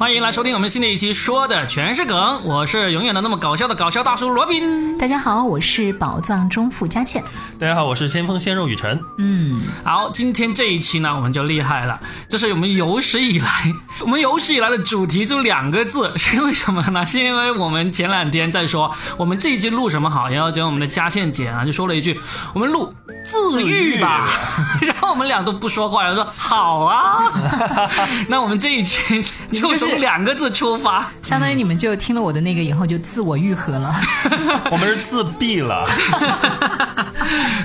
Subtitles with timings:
[0.00, 2.44] 欢迎来收听我们新的一期，说的全是梗。
[2.44, 4.98] 我是永远的那么搞笑的搞笑大叔罗宾。
[4.98, 7.22] 大家好，我是宝藏中富佳倩。
[7.56, 9.00] 大家好，我是先锋鲜肉雨辰。
[9.18, 13.46] 嗯，好，今天这一期呢，我们就厉害了，这是我们有史以来，
[14.00, 17.04] 我们有史以来的主题就两个字， 是因为什么呢？
[17.04, 22.18] 是因为我们前两天在说我们这一期录什么好，然后结果我们的佳倩姐啊就说了一句，
[22.52, 22.92] 我们录
[23.24, 24.26] 自愈吧，
[24.82, 27.32] 然后我们俩都不说话，然后说好啊，
[28.28, 29.22] 那我们这一期
[29.52, 33.94] 就从两个字出发，相当于你们就听了我的那个以后就自我愈合了。
[34.70, 35.86] 我们是自闭了。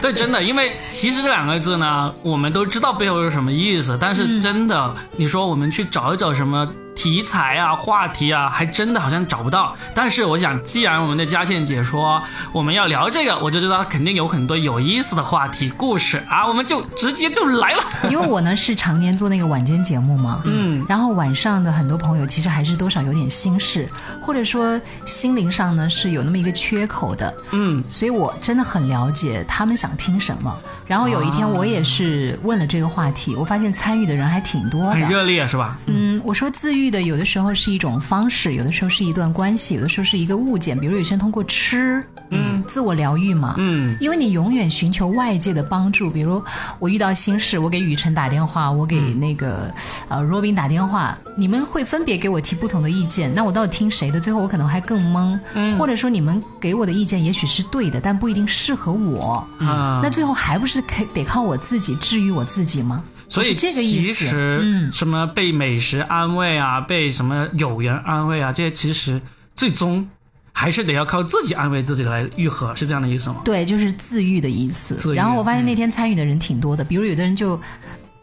[0.01, 9.75] 对，真的，因为其实这两个字呢，我们都知道背后是什么意思，但是真的，你说我们去找一找什么题材啊、话题啊，还真的好像找不到。
[9.95, 12.21] 但是我想，既然我们的佳倩姐说
[12.51, 17.83] 我们要聊这个，我就知道肯定有很多有意思的话题、故事啊，我们就直接就来了。
[18.11, 23.89] 因为我呢是常年做那个晚间节目嘛，嗯，然后晚上的很多朋友其实还是多少有点心事，
[24.21, 30.55] 或者说心灵上呢是有那么一个缺口的，嗯，所以我真的很了解他们想听什么。
[30.91, 35.77] 然后有一天我也是问了这个话题，我发现参与的人还挺多的，很热烈是吧？
[35.85, 46.43] 嗯，我说自愈的有的时候是一种方式，有的时候是一段关系，有的时候是一个物件，比如有些人通过吃，嗯，自我疗愈嘛，嗯，因为你永远寻求外界的帮助，比如
[46.77, 49.73] 我遇到心事，我给雨辰打电话，我给那个、
[50.09, 54.19] 呃 Robin 打电话，你们会分别给我提不同的意见，那我到底听谁的？
[54.19, 60.01] 最后我可能还更懵，嗯，或者说你们给我的意见也许是对的，但不一定适合我，啊。
[60.03, 63.03] 那最后还不是得得靠我自己治愈我自己吗？
[63.29, 69.21] 所以这个意其思实，嗯什么被美食安慰啊，被什么友人安慰啊，这些其实
[69.55, 70.05] 最终
[70.51, 73.37] 还是得要靠自己安慰自己来愈合，是这样的意思吗？
[73.45, 77.59] 对，就是自愈的意思然后我发现那天参与的人挺多的，比如有的人就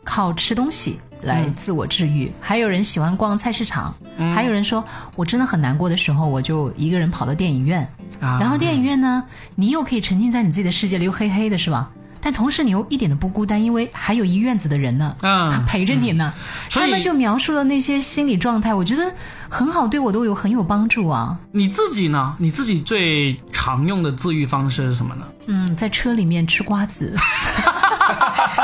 [0.04, 3.94] 靠吃东西来自我治愈，还有人喜欢逛菜市场，
[4.34, 4.84] 还有人说
[5.16, 7.88] 我真的很难过的时候，我就一个人跑到电影院。
[8.20, 9.22] 啊，然后电影院呢，
[9.54, 11.88] 你又可以沉浸在你自己的世界里，又黑黑的，是吧？
[12.20, 16.32] 但同时你又一点都不孤单，因为还有一院子的人呢，嗯陪着你呢。
[16.68, 19.12] 所以他们就描述了那些心理状态，我觉得
[19.48, 21.36] 很好，对我都有很有帮助啊。
[21.52, 22.34] 你自己呢？
[22.38, 25.24] 你自己最常用的自愈方式是什么呢？
[25.46, 27.14] 嗯，在车里面吃瓜子，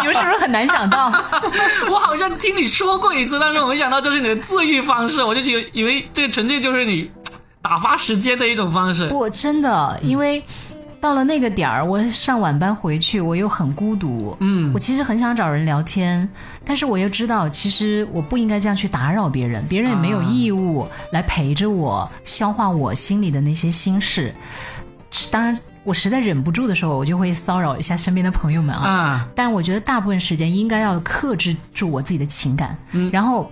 [0.01, 1.07] 你们是不是很难想到？
[1.91, 7.11] 我好像听你说过一次，但是我没想到这是你的自愈方式，我就以为以为这个纯粹就是你
[7.63, 9.09] 打发时间的一种方式。
[9.09, 10.45] 不，真的，因为
[11.05, 14.35] 到了那个点儿，我上晚班回去，我又很孤独。
[14.41, 16.27] 嗯我其实很想找人聊天，
[16.65, 24.35] 但是我又知道，其实我不应该这样去打扰别人，别人也没有义务来陪着我消化我心里的那些心事。
[25.31, 28.89] 当然，我实在忍不住的时候，我就会骚扰一下身边的朋友们啊。
[28.89, 33.51] 啊，但我觉得大部分时间应该要克制住我自己的情感，嗯然后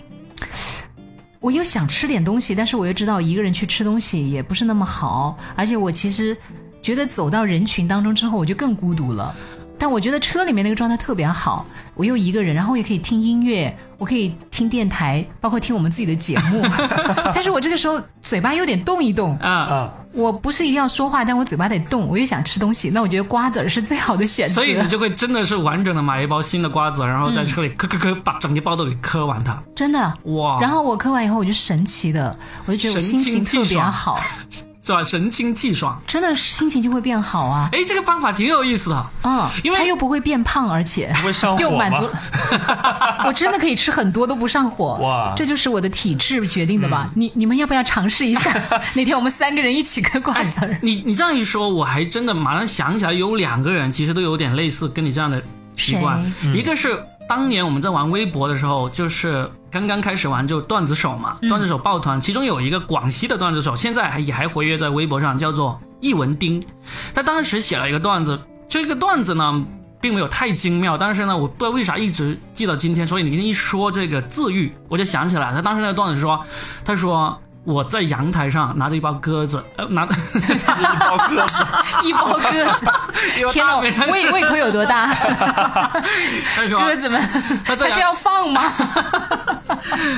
[1.39, 6.35] 我又想吃点东西，但是我又知道一个人去吃东西也不是那么好，而且我其实
[6.83, 9.35] 觉得走到人群当中之后，我就更孤独了。
[9.79, 16.63] 但我觉得车里面那个状态特别好，我又一个人，然后也可以听音乐，我可以听电台，包括听我们自己的节目。
[17.35, 24.55] 但是我这个时候嘴巴有点动一动，啊，啊，我不是一定要说话，但我嘴巴得动，我又想吃东西，那我觉得瓜子儿是最好的选择。
[24.55, 29.61] 所以你就会真的是完整的买一包新的瓜子，然后在车里磕磕磕，把整个包都给磕完它。
[29.75, 34.21] 真的，哇，然后我磕完以后，我就神奇的，我就觉得我心情特别好，
[34.85, 35.03] 是吧？
[35.05, 36.01] 神清气爽。
[36.07, 37.69] 真的心情就会变好啊。
[37.73, 39.07] 哎，这个方法挺有意思的。
[39.23, 42.09] 嗯，因为它又不会变胖，而且不会上火吗又满足。
[43.27, 47.09] 我真的可以吃很多都不上火，哇这就是我的体质决定的吧？
[47.15, 48.53] 你你们要不要尝试一下？
[48.95, 50.77] 那天我们三个人一起嗑瓜子儿。
[50.83, 55.41] 你你这样一说，我还真的马上想起来，有两个人其实都有点类似跟你这样的
[55.77, 56.21] 习惯。
[56.55, 66.63] 一个是当年我们在玩微博的时候，就是刚刚开始玩就段子手嘛，段子手抱团，其中有一个广西的段子手，现在还也还活跃在微博上，叫做易文丁。
[67.15, 68.39] 他当时写了一个段子，
[68.69, 69.65] 这个段子呢。
[70.03, 73.07] 并没有太精妙，但是呢，我不知道为啥一直记到今天。
[73.07, 76.45] 所以你一说这个自愈，我就想起来，他当时那个段子说，
[76.85, 81.65] 他说我在阳台上拿着一包鸽子，呃，拿一包鸽子，
[82.03, 82.41] 一包鸽
[82.75, 82.87] 子，
[83.53, 85.07] 天哪，哪，胃胃口有多大？
[86.57, 87.21] 他说鸽子们，
[87.65, 88.63] 他是要放吗？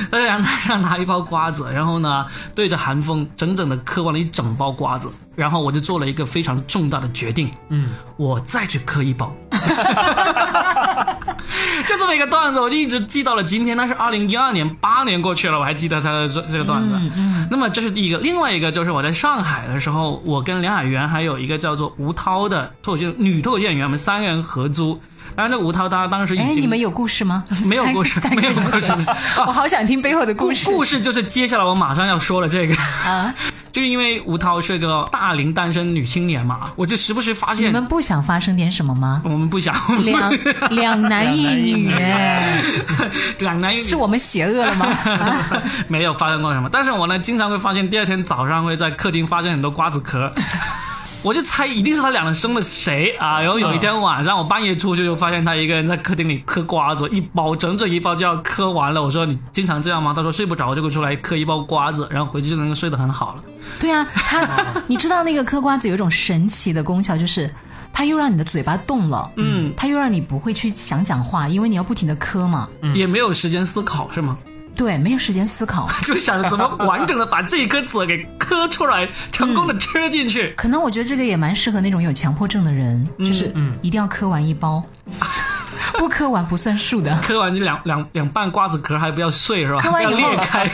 [0.09, 2.25] 他在阳台上拿一包瓜子，然后呢，
[2.55, 9.31] 对着寒风整整的嗑完了一整包瓜子，然后我就做了一个非常重大的决定，嗯，我再去嗑一包。
[11.87, 13.75] 就这么一个段子，我就一直记到了今天。
[13.77, 16.89] 那是二零一二年，八年过去了，我还记得他的这这个段子。
[17.17, 24.99] 嗯，那么这是第一个，另外一个就是我在上海的时候，我跟梁海源还有一个叫做吴涛的脱口秀女脱口秀演员，我们三个人合租。
[25.35, 27.43] 然后这吴涛他当时已哎，经你们有故事吗？
[27.67, 28.93] 没有故事没有故事
[29.45, 30.65] 我好想听背后的故故事。
[30.65, 32.75] 故事就是接下来我马上要说的这个，
[33.05, 33.33] 啊，
[33.75, 39.21] 就因为吴涛是个大龄单身女青年嘛，我就时不时发现你们不想发生点什么吗？
[39.25, 39.75] 我们不想
[40.05, 40.31] 两
[40.69, 42.61] 两男一女，哎
[43.39, 44.85] 两男一女是我们邪恶了吗？
[44.85, 50.31] 啊 没有发生过什么，但是我呢经常会发现第二天早上会在客厅发现很多瓜子壳。
[51.25, 53.41] 我就猜一定是他两人生了谁啊！
[53.41, 59.01] 然后有一天晚上，我半夜出去就发现他一个人在客厅里嗑瓜子，一包整整一包就要嗑完了。
[59.01, 60.13] 我说你经常这样吗？
[60.15, 63.43] 他说睡不着就会出来嗑一包瓜子，然后回去就能够睡得很好了。
[63.79, 64.47] 对啊， 他
[64.85, 67.49] 你知道那个嗑瓜子有一种神奇的功效，就是
[67.91, 72.69] 它又让你的嘴巴动了，嗯，它又让你不会去想讲话，因为你要不停的嗑嘛。
[72.93, 74.37] 也没有时间思考是吗？
[74.75, 75.87] 对，没有时间思考。
[76.03, 80.53] 就想着怎么完整的把这一颗籽给磕出来，成功的吃进去。
[80.57, 84.83] 可能我觉得这个也蛮适合那种有强迫症的人，就是一定要磕完一包，
[85.97, 87.15] 不磕完不算数的。
[87.21, 89.79] 磕完就两两两半瓜子壳还不要碎是吧？
[89.79, 90.67] 磕完以后裂开。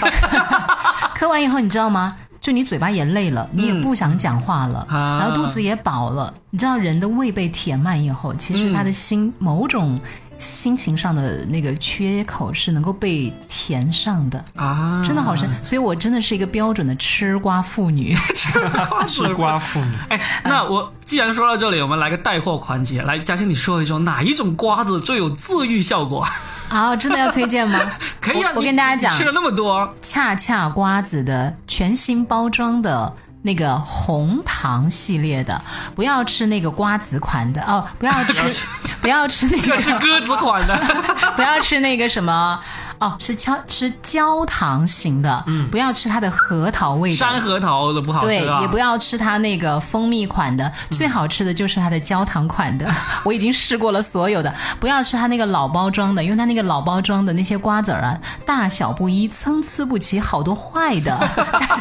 [1.15, 2.15] 磕完以后，你知道吗？
[2.39, 6.33] 就你嘴巴也累了，你也不想讲话了，啊然后肚子也饱了。
[6.49, 9.99] 你知道人的胃被填满以后，其实他的心、某种
[10.41, 15.47] 心情上的那个缺口是能够被填上的，啊，真的好深。
[15.63, 18.17] 所以我真的是一个标准的吃瓜妇女。
[19.07, 26.25] 吃瓜妇女，哎，那我既然说到这里，我们来个带货环节，来，嘉欣你说一说哪一种瓜子最有自愈效果？
[26.69, 27.79] 好，真的要推荐吗？
[28.19, 35.61] 可以啊，我我跟大家讲吃了那么多，恰恰瓜子的全新包装的那个红糖系列的，
[35.95, 38.65] 不要吃那个瓜子款的哦，不要吃，
[39.01, 40.77] 不要吃那个鸽子款的，
[41.35, 42.59] 不要吃那个什么。
[43.01, 48.61] 哦，是焦吃焦糖型的，嗯不要吃它的核桃味的，山核桃的不好吃，啊。
[48.61, 52.87] 也不要吃它那个蜂蜜款的，最好吃的就是它的焦糖款的。
[53.23, 58.15] 我已经试过了所有的，不要吃它那个老包装的，因为它那个老包装的那些瓜子儿啊，
[58.45, 61.17] 大小不一，参差不齐，好多坏的。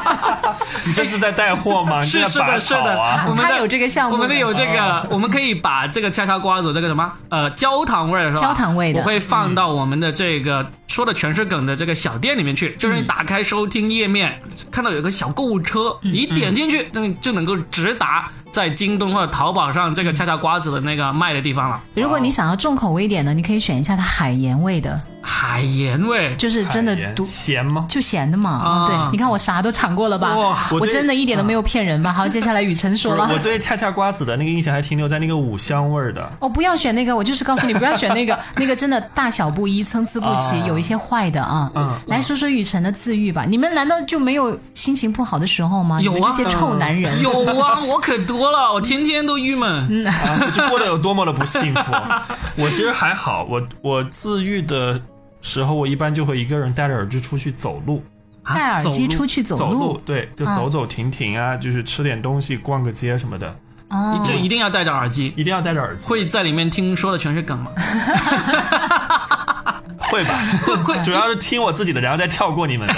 [0.87, 2.01] 你这是在带货吗？
[2.03, 8.41] 是是的，是的啊！，我们的它有这个项目我们的有这个，我们可以把这个恰恰瓜子这个什么呃焦糖味儿是吧？
[8.41, 14.43] 焦糖味的我会放到我们的这个说的全是梗的这个小店里面去，就是你打开收听页面，
[14.73, 21.81] 看到有个小购物车，你点进去，那就能够直达在京东或者淘宝上这个恰恰瓜子的那个卖的地方了。
[21.95, 27.87] 如果你想要重口味一点的，你可以选一下它海盐味的，海盐味，就是真的咸吗？
[27.89, 28.51] 就咸的嘛。
[28.51, 30.37] 啊对，你看我啥都尝过了吧？
[30.37, 32.13] 哇我我真的一点都没有骗人吧？
[32.13, 33.39] 好，接下来雨辰说不是，吧我。
[33.41, 36.31] 对恰恰瓜子的那个印象还停留在那个五香味的。
[36.41, 41.71] 哦，不要选那个，我就是告诉你不要选那个， 那个真的大小不一，参差不齐，啊有一些坏的啊。
[41.75, 46.01] 嗯来说说雨辰的自愈吧，你们难道就没有心情不好的时候吗？
[46.01, 47.21] 有啊，这些臭男人。
[47.23, 47.31] 有
[47.61, 50.07] 啊，我可多了，我天天都郁闷。
[50.07, 51.93] 啊，你是过得有多么的不幸福？
[52.63, 55.01] 我其实还好，我我自愈的
[55.41, 58.05] 时候，我一般就会一个人戴着耳机出去走路，
[58.45, 63.55] 啊戴耳机出去走走路对，就啊走走停停啊，就是吃点东西，逛个街什么的，
[63.89, 66.07] 哦，就一定要戴着耳机，一定要戴着耳机。
[66.07, 67.71] 会在里面听说的全是梗吗？
[70.01, 70.35] 会吧？
[70.67, 72.95] 会会，主要是听我自己的，然后再跳过你们的，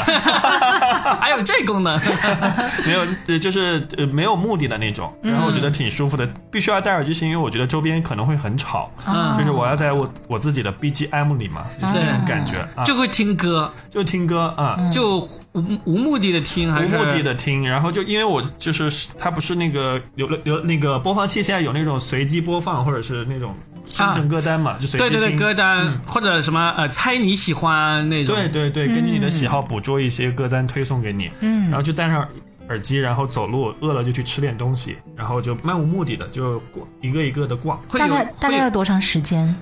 [1.21, 2.01] 还有这功能？
[2.87, 5.13] 没有，呃就是呃没有目的的那种。
[5.23, 6.29] 然后我觉得挺舒服的。
[6.51, 14.77] 必须要戴耳机，是因为我觉得周边可能会很吵，嗯就是我要在我我自己的 BGM 里嘛，就是这种感觉啊，就会听歌，就听歌啊。
[14.93, 15.19] 就
[15.53, 23.55] 无无目的的听，还是无目的的听，然后就因为我就是它不是那个有了有那个播放器，现在有那种随机播放或者是那种
[23.93, 32.27] 生成歌单嘛，就随机对对对歌单、或者什么呃猜你喜欢那种，对对对，根据你的喜好捕捉一些歌单推送给你，嗯，然后就戴上
[32.69, 39.55] 耳机，然后走路，饿了就去吃点东西，然后就漫无目的的就逛一个一个的逛，大概大概要多长时间？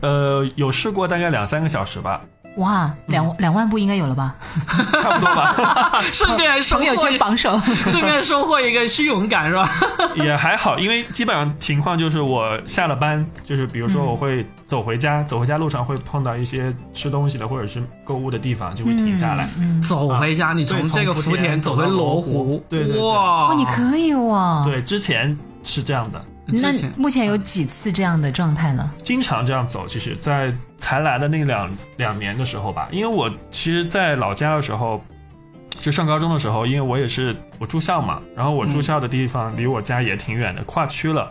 [0.00, 2.22] 呃，有试过大概两三个小时吧，
[2.56, 4.34] 哇，两两万步应该有了吧？
[5.00, 7.58] 差不多吧，顺 便朋友，圈榜首。
[7.60, 9.68] 顺便收获一个虚荣感是吧？
[10.16, 19.48] 也还好，因为基本上情况就是我下了班，就是比如说我会走回家，走回家路上会碰到一些吃东西的或者是购物的地方，就会停下来。
[19.88, 24.62] 走回家，你从这个福田田走回罗罗湖对对对哇，哦，你可以哦。
[24.64, 28.90] 对，之前是这样的，那目前有几次这样的状态呢？
[29.04, 29.86] 经常这样走。
[29.88, 35.02] 其实，在才来的那两两年的时候吧，因为我其实，在老家的时候，
[35.78, 41.30] 就上高中的时候，因为我也是我住校嘛，然后我住校的地方离我家也挺远的，跨区了。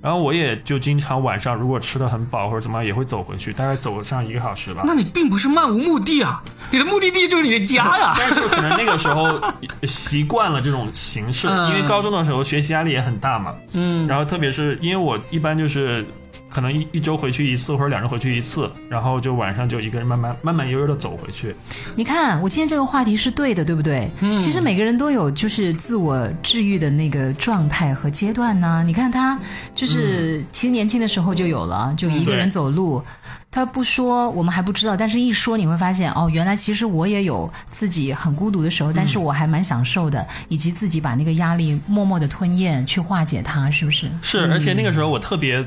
[0.00, 4.82] 然后我也就经常晚上如果吃的很饱或者怎么样，也会走回去，大概走上一个小时吧。
[4.86, 6.40] 那你并不是漫无目的啊，
[6.70, 8.14] 你的目的地就是你的家呀。
[8.16, 9.40] 但是可能那个时候
[9.82, 13.54] 习惯了这种形式，嗯因为高中的时候学习压力也很大嘛。
[13.72, 16.06] 嗯，然后特别是因为我一般就是
[16.48, 21.54] 可能一一周回去一次或者两周回去一次，然后就晚上就一个人慢慢慢慢悠悠的走回去。
[21.94, 24.10] 你看，我今天这个话题是对的，对不对？
[24.20, 28.82] 嗯，其实每个人都有就是自我治愈的那个状态和阶段呢。
[28.86, 29.38] 你看他
[29.74, 33.02] 就是其实年轻的时候就有了，就一个人走路。
[33.50, 44.06] 他不说，我们还不知道；但是一说，你会发现，哦，原来其实我也有自己很孤独的时候，但是我还蛮享受的，以及自己把那个压力默默的吞咽，去化解它，是不是？
[44.20, 45.64] 是，而且那个时候我特别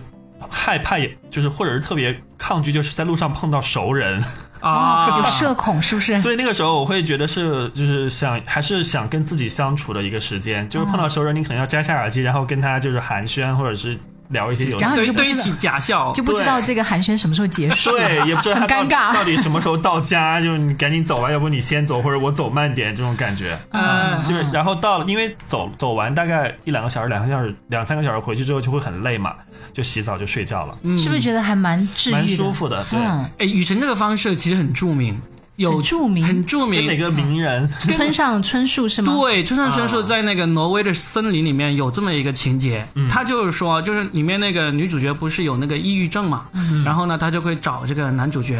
[0.50, 4.24] 害怕，也就是或者是特别抗拒，就是在路上碰到熟人
[4.60, 6.21] 啊， 有社恐，是不是？
[6.21, 13.98] 对，那个时候我会觉得是，就是想还是想跟自己相处的一个时间，就是碰到熟人，你可能要摘下耳机，然后跟他就是寒暄，或者是。
[14.31, 29.35] 聊一些有，然后就堆起假笑，就不知道这个寒暄什么时候结束，对，也不知道很尴尬，到底什么时候到家，就你赶紧走吧，要不你先走，或者我走慢点，这种感觉，嗯，就是然后到了，因为走走完大概一两个小时，两个小时，两三个小时回去之后就会很累嘛，
[29.73, 32.83] 就洗澡就睡觉了，是不是觉得还蛮治愈、蛮舒服的？
[32.89, 35.19] 对，哎，雨辰这个方式其实很著名。
[35.55, 37.67] 有著名，很著名，哪个名人？
[37.67, 39.13] 村上春树是吗？
[39.13, 46.46] 对，村上春树在那个挪威的森林里面有这么一个情节，他就是说，就是里面那个女主角不是有那个抑郁症嘛，
[46.84, 48.55] 然后呢，他就会找这个男主角，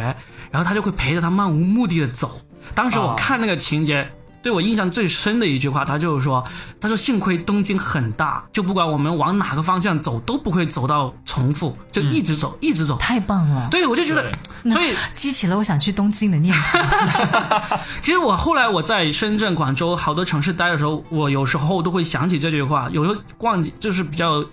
[0.50, 2.40] 然后他就会陪着他漫无目的的走。
[2.74, 4.08] 当时我看那个情节。
[4.42, 6.44] 对我印象最深的一句话，他就是说
[6.80, 13.68] ：“他说幸亏东京很大，就不管我们往哪个方向走，都不会走到重复，就一直走，一直走。”太棒了！
[13.70, 14.32] 对，我就觉得，
[14.70, 16.78] 所以激起了我想去东京的念头。
[18.02, 22.88] 其实我后来我在深圳、广州好多城市待的时候，我有时候都会想起这句话。
[22.92, 24.44] 有时候逛街就是比较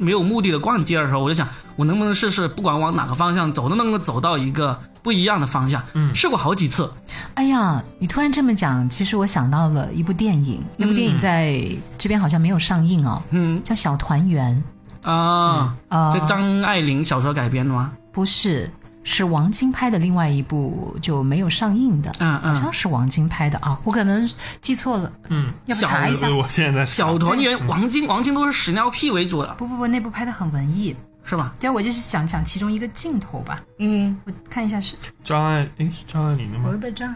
[0.00, 4.76] 没有目的的逛街的时候，我就想，我能不能试试，不管往哪个方向走，都能够走到一个。
[5.02, 6.92] 不一样的方向，嗯，试过好几次。
[7.32, 11.58] 哎呀，你突然这么讲，其实我想到了一部电影，那部电影在
[11.96, 14.62] 这边好像没有上映哦，嗯，叫《小团圆》
[15.10, 17.90] 啊啊，是张爱玲小说改编的吗？
[18.12, 18.70] 不是，
[19.02, 24.28] 是王晶拍的另外一部就没有上映的，嗯嗯，好像是王晶拍的啊，我可能
[24.60, 26.28] 记错了，嗯，要不查一下？
[26.28, 30.94] 我现在在小团圆，王晶，王晶都是屎尿屁为主的，不不不，那部拍的很文艺。
[31.22, 31.54] 是吧？
[31.60, 33.62] 对，我就是讲讲其中一个镜头吧。
[33.78, 36.64] 嗯，我看一下是张爱，哎，是张爱玲的吗？
[36.64, 37.14] 不是，不是张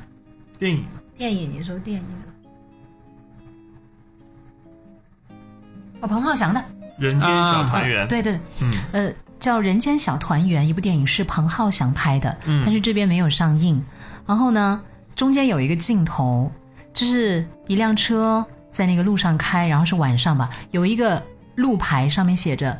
[0.58, 0.84] 电影。
[1.16, 2.06] 电影，你说电影？
[6.00, 6.60] 哦，彭浩翔的
[6.98, 8.04] 《人间小团圆》。
[8.08, 9.12] 对对，嗯，呃，
[9.44, 12.34] 叫《人间小团圆》，一部电影是彭浩翔拍的，
[12.64, 13.78] 但是这边没有上映。
[14.24, 14.80] 然后呢，
[15.14, 16.50] 中间有一个镜头，
[16.94, 21.22] 就是一辆车在那个路上开，然后是晚上吧，有一个
[21.56, 22.74] 路牌上面写着。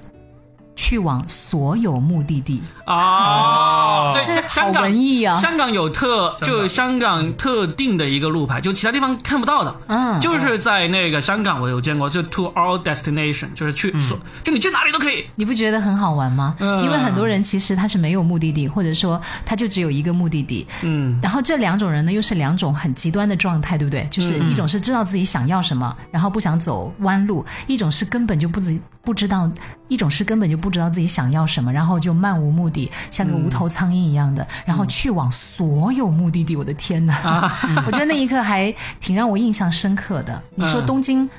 [0.85, 4.11] 去往所有目的地啊！
[4.13, 5.35] 这是好文艺啊！
[5.35, 9.75] 香港有特，就香港特定的一个路牌，就其他地方看不到的。
[9.87, 15.25] 嗯，就是在那个香港，我有见过，就 to all destination，就是去所，就你去哪里都可以。
[15.37, 16.55] 你不觉得很好玩吗？
[16.59, 20.67] 嗯，因为很多人其实他是没有目的地，或者说他就只有一个目的地。
[20.83, 24.07] 嗯，然后这两种人呢，又是两种很极端的状态，对不对？
[24.11, 29.51] 就是一种是知道自己想要什么，然后不想走弯路；一种是根本就不知不知道，
[29.89, 30.75] 一种是根本就不。
[30.75, 36.57] 知道自己想要什么，然后就漫无目的，像个无头苍蝇一样的，然后去往所有目的地。
[36.57, 37.49] 我的天哪！
[37.87, 40.43] 我觉得那一刻还挺让我印象深刻的。
[40.57, 41.31] 你说东京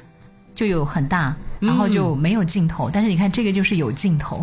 [0.56, 4.40] 就有很大，然后就没有尽头，但是你看这个就是有尽头。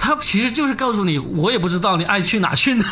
[0.00, 2.82] 他其实就是告诉你，我也不知道你爱去哪去哪，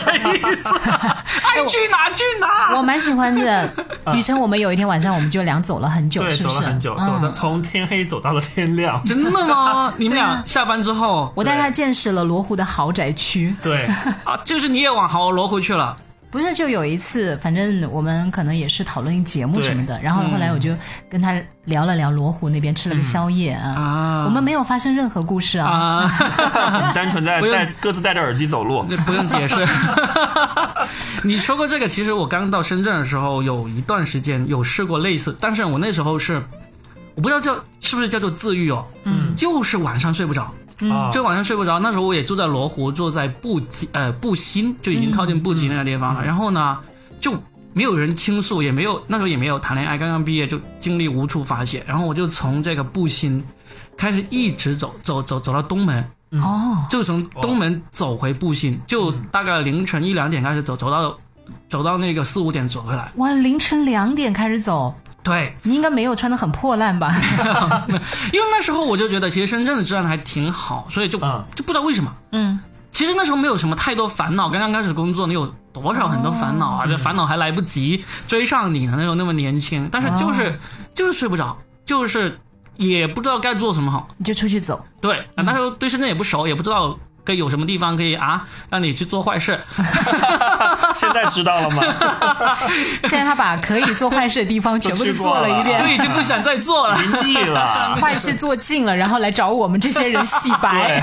[0.00, 0.68] 这意思。
[1.44, 2.74] 爱去哪去哪。
[2.74, 3.70] 我蛮喜欢的。
[4.14, 6.54] 雨辰，我们有一天晚上我们就俩走了很久，是不是？
[6.54, 9.02] 走了很久，走的从天黑走到了天亮。
[9.04, 9.92] 真的吗？
[9.98, 13.54] 你们俩下班之后，我带他见识了罗湖的豪宅区。
[13.62, 13.86] 对
[14.24, 15.96] 啊，就是你也往豪罗湖去了。
[16.30, 20.76] 不是，就有一次，反正我们可能也是讨论节目什么的，然后后来我就
[21.08, 26.06] 跟他聊了聊罗湖那边吃了个宵夜啊，我们没有发生任何故事啊，
[26.94, 29.66] 单纯在带各自戴着耳机走路，不用解释。
[31.24, 36.42] 你说过这个，其实我刚到深圳的时候，有一段时间有试过类似，但是我那时候是
[37.14, 40.52] 我不知道叫是不是叫做自愈哦，嗯，就是晚上睡不着。
[40.80, 41.78] 嗯，就晚上睡不着。
[41.78, 46.24] 那时候我也住在罗湖，住在布吉，呃，布新，就已经靠近布吉那个地方了。
[46.24, 46.78] 然后呢，
[47.20, 47.34] 就
[47.72, 51.82] 没有人倾诉，也没有那时候也没有谈恋爱，刚刚毕业就精力无处发泄。
[51.86, 53.42] 然后我就从这个布新
[53.96, 61.18] 开始一直走，走走走到东门，哦，就从东门走回布新，就大概凌晨一两点开始走，走到
[61.68, 63.10] 走到那个四五点走回来。
[63.16, 64.94] 哇，凌晨两点开始走。
[65.26, 67.12] 对你应该没有穿的很破烂吧？
[68.32, 72.12] 因为那时候我就觉得，其实深圳的治安还挺好，所以就就不知道为什么。
[72.30, 72.60] 嗯，
[72.92, 76.86] 其实那时候没有什么太多烦恼，刚刚开始工作，你有多少很多烦恼啊？
[76.86, 80.58] 这烦恼还来不及追上你呢，那时候那么年轻，但是就是
[80.94, 82.38] 就是睡不着，就是
[82.76, 84.84] 也不知道该做什么好，你就出去走。
[85.00, 89.60] 对，那时候对深圳也不熟，也不知道可以有什么地方可以啊让你去做坏事？
[90.94, 91.82] 现在知道了吗？
[93.04, 101.02] 现在他把可以做坏事的地方全部都做了一遍，对，就不想再做了，腻了， 坏事做尽了，然后来找我们这些人洗白。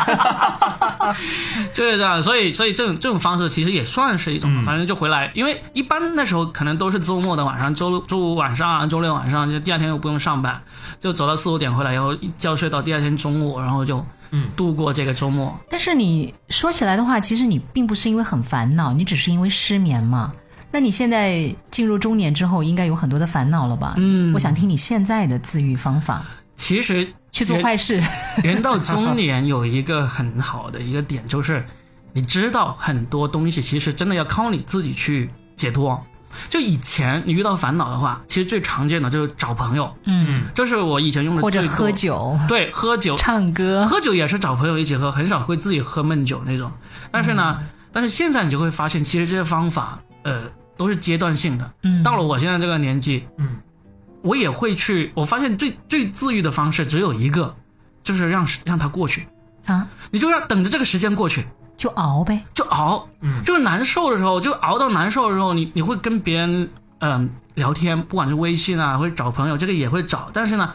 [1.74, 10.62] 就是这样，所以所以这种这种方式其实也算是一种，反正就回来，因为一般那时候可能都是周末的晚上，周周五晚上、周六晚上，就第二天又不用上班，
[11.01, 14.03] 就走到四五点回来，然后一觉睡到第二天中午，然后就
[14.34, 15.58] 嗯度过这个周末。
[15.70, 20.34] 但是你说起来的话，其实你并不是因为很烦恼，你只是因为失眠嘛。
[20.70, 23.94] 那你现在进入中年之后，应该有很多的烦恼了吧？
[23.98, 26.25] 嗯，我想听你现在的自愈方法。
[26.56, 28.02] 其实去做坏事，
[28.44, 31.63] 人到中年有一个很好的一个点，就是
[32.12, 36.04] 你知道很多东西其实真的要靠你自己去解脱。
[36.50, 46.72] 就以前你遇到烦恼的话，其实最常见的就是找朋友，嗯，这是我以前用的或者喝酒，对，喝酒、唱歌，喝酒也是找朋友一起喝，很少会自己喝闷酒那种。
[47.12, 47.60] 但是呢，
[47.92, 50.42] 但是现在你就会发现，其实这些方法，呃。
[50.75, 53.58] 都是阶段性的，嗯，到了我现在这个年纪，嗯，
[54.24, 55.12] 我也会去。
[55.13, 57.56] 我发现最最治愈的方式只有一个，
[58.02, 59.28] 就是让让它过去。
[59.68, 70.30] 啊，你就让等着这个时间过去，就熬呗，就熬，嗯，就是难受的时候，就熬到难受的时候，你你会跟别人嗯聊天，不管是微信啊，或者找朋友，这个也会找。
[70.34, 70.74] 但是呢，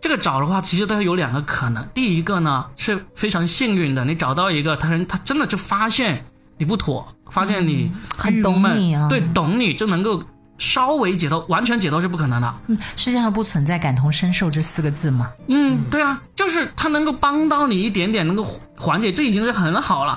[0.00, 1.86] 这个找的话，其实都有两个可能。
[1.94, 6.24] 第一个呢是非常幸运的，你找到一个他人，他真的就发现。
[6.58, 10.22] 你不妥，发现你很懂你啊，对，懂你就能够
[10.60, 12.54] 稍微解脱，完全解脱是不可能的。
[12.68, 15.28] 嗯，世界上不存在感同身受这四个字吗？
[15.48, 18.44] 嗯，对啊，就是他能够帮到你一点点，能够
[18.76, 20.16] 缓解，这已经是很好了。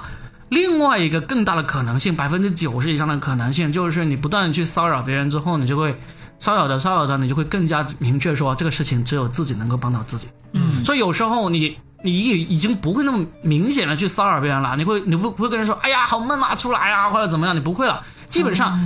[0.49, 5.95] 另外一个更大的可能性，百分之九十以上的可能性，就是你不断去骚扰别人之后，你就会
[6.37, 10.27] 骚扰着骚扰着，你就会更加明确说，这个事情只有自己能够帮到自己。
[10.51, 11.75] 嗯，所以有时候你。
[12.05, 18.01] 你已已经不会那么明显的去骚扰别人了，你会你不不会跟人说，哎呀好闷啊，出来啊或者怎么样，你不会了。
[18.29, 18.77] 基本上，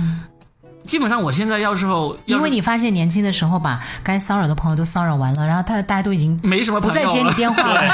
[0.88, 7.86] 基本上我现在要时候，因为你发现年轻的时候把该骚扰的朋友都骚扰完了，然后他大家都已经没什么不再接你电话了。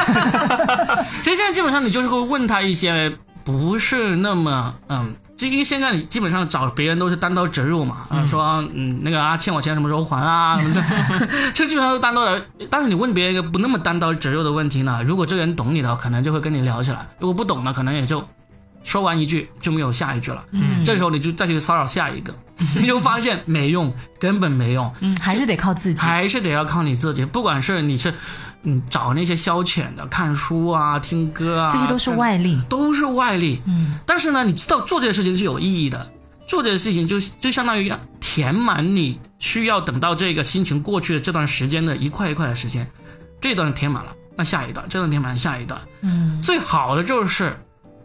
[1.23, 3.13] 所以现在基本上你就是会问他一些
[3.45, 5.13] 不是那么嗯。
[5.37, 10.57] 就因为现在你基本上找别人都是单刀直入嘛，说嗯那个啊欠我钱什么时候还啊，
[11.53, 12.41] 就基本上都单刀的。
[12.71, 18.25] 但是你问别人一个不那么单刀直入的问题呢，如果这个人懂你的，可能就会跟你聊起来；如果不懂呢，可能也就
[18.85, 20.45] 说完一句就没有下一句了。
[20.53, 22.33] 嗯，这时候你就再去骚扰下一个，
[22.81, 24.95] 你就发现没用，根本没用。
[25.01, 27.25] 嗯，还是得靠自己，还是得要靠你自己。
[27.25, 28.15] 不管是你是。
[28.67, 33.61] 嗯，找那些消遣的，看书啊，听歌啊，这些都是外力，都是外力。
[33.67, 36.11] 嗯，但是呢，你知道做这些事情是有意义的，
[36.47, 42.91] 做这些事情就就相当于填满你需要等到这个心情过去的这段时间的一块一块的时间，
[43.39, 45.79] 这段填满了，那下一段，这段填满了下一段。
[46.01, 47.55] 嗯，最好的就是，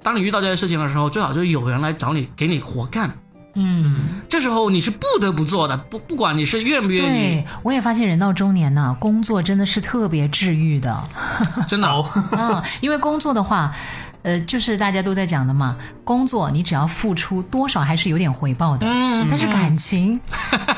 [0.01, 3.11] 当你遇到这些事情的时候，最好就是有人来找你，给你活干。
[3.55, 7.07] 嗯，这时候你是不得不做的，不不管你是愿不愿意。
[7.07, 11.03] 对，我也发现人到中年呢，工作真的是特别治愈的，
[11.67, 12.07] 真的哦。
[12.37, 13.73] 嗯，因为工作的话，
[14.21, 18.85] 呃，就是大家都在讲的嘛，工作你只要付出多少，还是有点回报的。
[18.87, 20.17] 嗯，但是感情，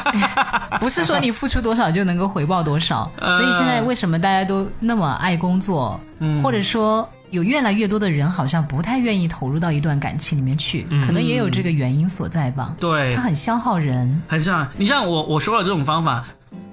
[0.79, 3.12] 不是说你付出多少就能够回报多少。
[3.19, 7.07] 所以现在为什么大家都那么爱工作，嗯或者说？
[7.31, 12.75] 有越来越多的人好像不太愿意投入到一段感情里面去，可能也有这个原因所在吧。
[12.79, 14.21] 对，它很消耗人。
[14.27, 16.25] 很像你像我我说了这种方法，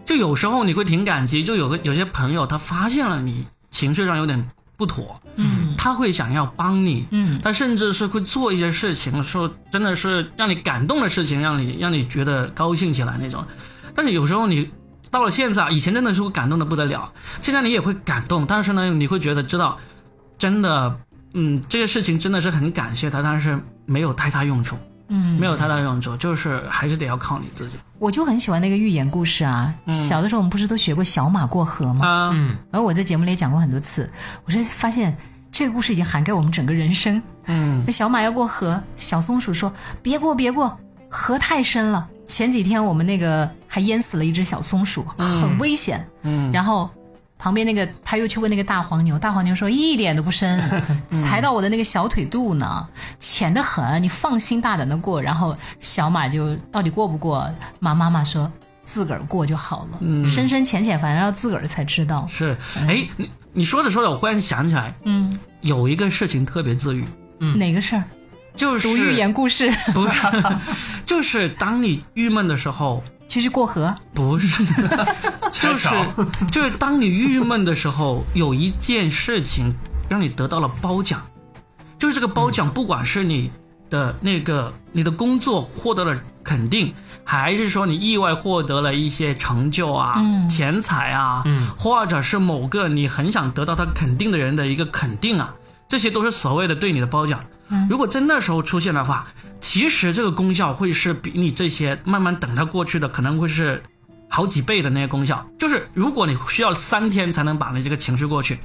[0.04, 13.44] 就有时候你会挺感激，就有个有些朋友他发现了你情绪上有点不妥，嗯，他会想要帮你，嗯，他甚至是会做一些事情，说真的是让你感动的事情，让你让你觉得高兴起来那种。
[13.94, 14.68] 但是有时候你
[15.10, 19.78] 到了现在，以前真的是会感动的不得了，现在你也会感动，但是呢，你会觉得知道。
[20.38, 20.96] 真的，
[21.34, 24.76] 嗯，这个事情真的是很感谢他，但是没有太大用处，
[25.08, 27.76] 嗯，没有太大用处，就是还是得要靠你自己。
[27.98, 32.30] 我就很喜欢那个寓言故事啊，小的时候我们不是都学过小马过河吗？
[32.32, 34.08] 嗯，而我在节目里也讲过很多次，
[34.44, 35.16] 我是发现
[35.50, 37.20] 这个故事已经涵盖我们整个人生。
[37.46, 40.78] 嗯，那小马要过河，小松鼠说：“别过，别过，
[41.10, 46.06] 河太深了。”前几天我们那个还淹死了一只小松鼠，很危险。
[46.22, 46.88] 嗯，然后。
[47.38, 50.60] 旁边那个他又去问那个大黄牛，大黄牛说一点都不深，
[51.08, 52.86] 才到我的那个小腿肚呢，
[53.20, 55.22] 浅得很，你放心大胆的过。
[55.22, 57.48] 然后小马就到底过不过？
[57.78, 58.50] 马妈妈说
[58.82, 62.26] 自个儿过就好了，深深浅浅，反正要自个儿才知道。
[62.28, 62.56] 是，
[62.88, 67.04] 哎，你你说着说着，我忽然想起来，嗯，有一个事情特别治愈，
[67.38, 68.02] 嗯，哪个事儿？
[68.56, 70.26] 就是读寓言故事， 不是，
[71.06, 73.04] 就是当你郁闷的时候。
[73.28, 73.94] 继续过河？
[74.14, 74.64] 不是，
[75.52, 75.88] 就是
[76.50, 79.72] 就是当你郁闷的时候，有一件事情
[80.08, 81.20] 让你得到了褒奖，
[81.98, 83.50] 就是这个褒奖，不管是你
[83.90, 90.16] 的那个你的工作获得了肯定，还是说你意外获得了一些成就啊、
[90.48, 91.68] 钱财啊，嗯。
[91.78, 95.54] 或者是某个你很想得到他肯定的人的一个肯定啊，
[95.86, 97.38] 这些都是所谓的对你的褒奖。
[97.90, 99.26] 如果在那时候出现的话，
[99.60, 103.82] 其实这个功效会是比你这些慢慢等它过去的可能会是
[104.28, 105.44] 好几倍的那些功效。
[105.58, 108.58] 就是如果你需要三天才能把你这个情绪过去，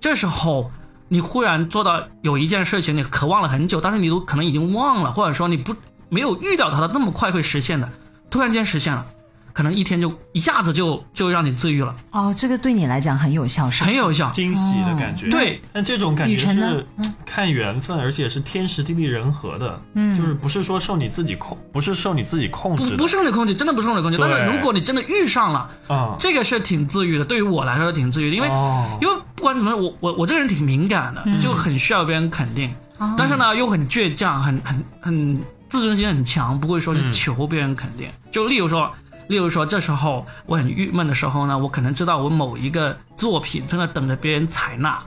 [0.00, 0.70] 这时候
[1.08, 5.74] 你忽然做到有一件事情，你渴望了很久，但是你都可能已经忘了，或者说你不
[6.08, 7.88] 没有预料到它那么快会实现的，
[8.30, 9.04] 突然间实现了，
[9.52, 14.30] 可能一天就一下子就就让你治愈了，哦，这个对你来讲很有效，是很有效。
[14.30, 15.28] 惊喜的感觉。
[15.30, 16.84] 对，但这种感觉是
[17.24, 19.80] 看缘分，而且是天时地利人和的。
[19.94, 22.90] 嗯，就是不是说受你自己控，不是受你自己控制。
[22.90, 24.18] 不不是受你控制，真的不是受你控制。
[24.20, 27.24] 但是如果你真的遇上了，啊，这个是挺治愈的。
[27.24, 32.70] 对于我来说挺治愈的，因为、哦因为不管怎么样，我我我这个人挺敏感的，就很需要别人肯定，
[33.16, 38.08] 但是呢又很倔强，很很很自尊心很强，不会说是求别人肯定。
[38.30, 38.92] 就例如说，
[39.30, 45.00] 例如说这时候我很郁闷的时候呢，我可能知道我某一个作品正在等着别人采纳。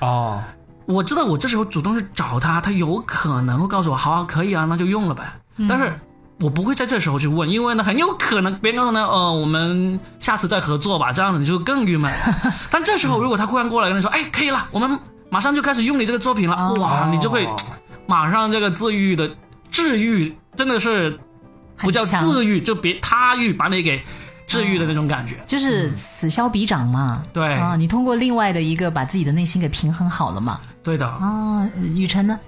[0.00, 0.42] 哦，
[0.84, 5.32] 我知道我这时候主动去找他，他有可能会告诉我，好啊，可以啊，那就用了呗。
[5.66, 5.98] 但是
[6.40, 12.12] 我不会在这时候去问，因为呢，很有可能别人告诉呢，呃，我们下次再合作吧，这样子你就更郁闷。
[12.70, 14.98] 但这时候如果他忽然过来跟你说，哎，可以了，我们
[15.30, 17.48] 马上就开始用你这个作品了，哦哇，你就会
[18.06, 19.30] 马上这个治愈的
[19.70, 21.18] 治愈，真的是
[21.80, 24.02] 不叫自愈，就别他愈把你给
[24.46, 25.36] 治愈的那种感觉。
[25.46, 27.24] 就是此消彼长嘛。
[27.32, 30.60] 对啊，你通过另外的一个把自己的内心给平衡好了嘛。
[30.82, 32.38] 对的，啊，呃雨辰呢？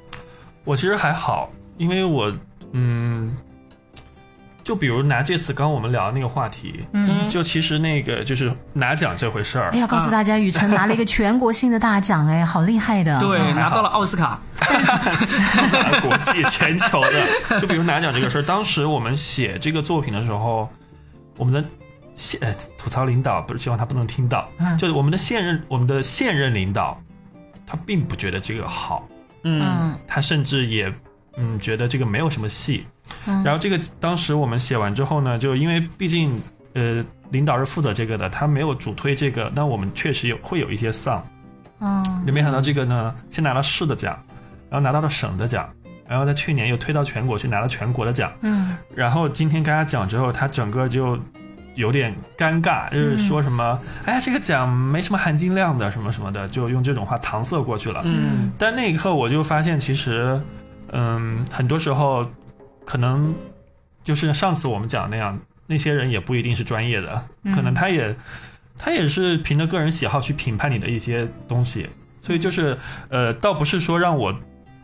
[0.64, 2.32] 我其实还好，因为我
[2.72, 3.36] 嗯，
[4.64, 9.70] 就比如拿这次刚我们聊的那个话题，嗯，就其实那个就是拿奖这回事儿。
[9.70, 13.18] 哎，呀，告诉大家，雨辰拿了一个全国性的大奖，哎，好厉害的。
[13.18, 14.40] 对，嗯拿到了奥斯卡。
[16.00, 17.60] 国际全球的。
[17.60, 20.68] 就比如拿奖这个事儿，当时我们写这个作品的时候，
[21.36, 21.64] 我们的
[22.14, 24.78] 现呃吐槽领导不是希望他不能听到，嗯。
[24.78, 26.96] 就是我们的现任我们的现任领导，
[27.66, 29.08] 他并不觉得这个好，
[29.42, 29.60] 嗯。
[29.64, 29.98] 嗯。
[30.06, 30.92] 他甚至也
[31.36, 32.86] 嗯觉得这个没有什么戏。
[33.26, 36.40] 嗯然后这个当时我们写完之后呢，就因为毕竟
[36.74, 41.22] 呃领导是负责这个的，他没有主推这个，那我们确实有会有一些丧。
[41.80, 44.16] 嗯就没想到这个呢，先拿了市的奖，
[44.70, 45.68] 然后拿到了省的奖，
[46.08, 51.18] 然后在去年又推到全国去拿了全国的奖，嗯然后今天跟他讲之后，他整个就
[51.74, 58.02] 有点尴尬，就是说什么，哎呀，这个奖没什么含金量的，什么什么的，就用这种话搪塞过去了。
[58.04, 60.40] 嗯但那一刻我就发现，其实，
[60.92, 62.30] 嗯，很多时候
[62.84, 63.34] 可能
[64.04, 67.22] 就是上次我们讲那样，那些人也不一定是专业的，
[67.54, 68.14] 可能他也
[68.78, 71.88] 他也是凭着个人喜好去评判你的一些东西，
[72.20, 72.78] 所以就是
[73.08, 74.32] 呃，倒不是说让我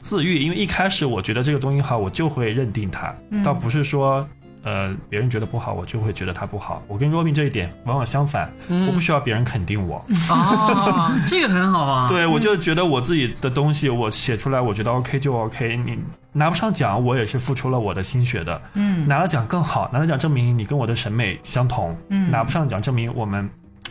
[0.00, 4.28] 自愈，因为一开始我觉得这个东西好，我就会认定它，倒不是说。
[4.68, 6.82] 呃，别人觉得不好，我就会觉得他不好。
[6.86, 8.52] 我跟 Robin 这一点往往相反，
[8.86, 12.06] 我不需要别人肯定我，哦， 这个很好啊。
[12.06, 15.74] 对，我就觉得我自己的东西我写出来，我觉得 OK 就 OK。
[15.78, 15.98] 你
[16.32, 18.60] 拿不上奖，我也是付出了我的心血的。
[18.74, 21.96] 嗯拿了奖更好，拿了奖证明你跟我的审美相同。
[22.10, 23.48] 嗯拿不上奖证明我们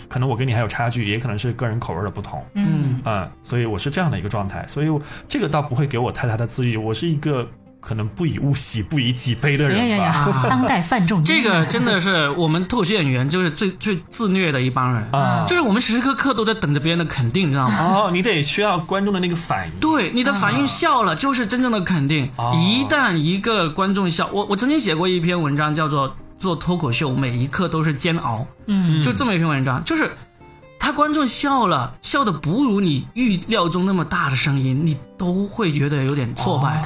[0.07, 2.45] 可能我跟你还有差距，也可能是个人口味的不同。
[2.53, 6.77] 嗯嗯，所以我是这样的一个状态，所以这个倒不会给我太大的自愈。
[6.77, 9.83] 我是一个可能不以物喜，不以己悲的人吧。
[9.85, 17.77] 呀呀，当代范仲淹这个真的是我们脱口秀演员就是最最自虐的一帮人啊就是我们时时刻刻都在等着别人的肯定，你知道吗？
[17.79, 19.79] 哦，你得需要观众的那个反应。
[19.79, 22.29] 对，你的反应笑了，就是真正的肯定。
[22.35, 26.09] 哦一旦一个观众笑，我我曾经写过一篇文章，叫做
[26.39, 30.11] 《做脱口秀每一刻都是煎熬》，嗯就这么一篇文章，就是
[30.79, 36.81] 他观众笑了，笑的不如你预料中那么大的声音，你都会觉得有点挫败，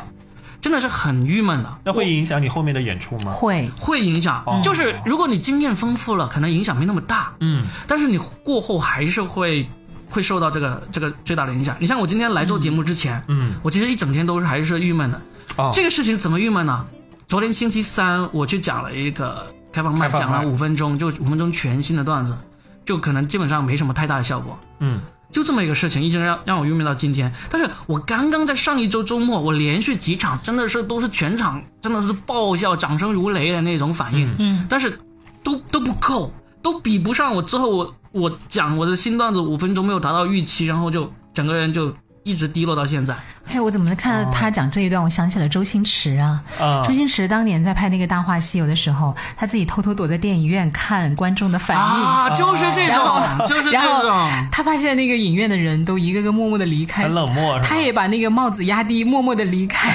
[0.61, 1.79] 真的是很郁闷了。
[1.83, 3.31] 那会影响你后面的演出吗？
[3.33, 9.67] 会会影响，就是如果你经验丰富了，可能影响没那么大，嗯，但是你过后还是会
[10.09, 11.75] 会受到这个这个最大的影响。
[11.79, 15.19] 你像我今天来做节目之前，嗯，我其实一整天都是还是郁闷的。
[15.57, 16.85] 哦这个事情怎么郁闷呢？
[17.27, 22.37] 昨天星期三我去讲了一个开放麦，开放麦讲了五分钟，就五分钟全新的段子，
[22.85, 24.59] 就可能基本上没什么太大的效果。
[24.79, 27.31] 嗯，就这么一个事情，一直让让我郁闷到今天。
[27.49, 34.99] 但是我刚刚在上一周周末，我连续几场真的是都是全场真的是爆笑、掌声如雷的那种反应，嗯，但是
[35.43, 43.15] 都都不够，都比不上我之后我我讲我的新段子五分钟没有达到预期，然后就整个人就一直低落到现在。
[43.47, 46.41] 哎，我怎么看到他讲这一段，我想起了周星驰啊。
[46.59, 51.83] 啊周星驰当年在拍那个《大话西游》的时候，他自己偷偷躲在电影院看观众的反应。
[51.83, 54.47] 啊，就是这种，就是这然后种。
[54.51, 57.59] 他发现那个影院的人都一个个默默的离开，很冷漠？
[57.61, 59.91] 他也把那个帽子压低，默默的离开，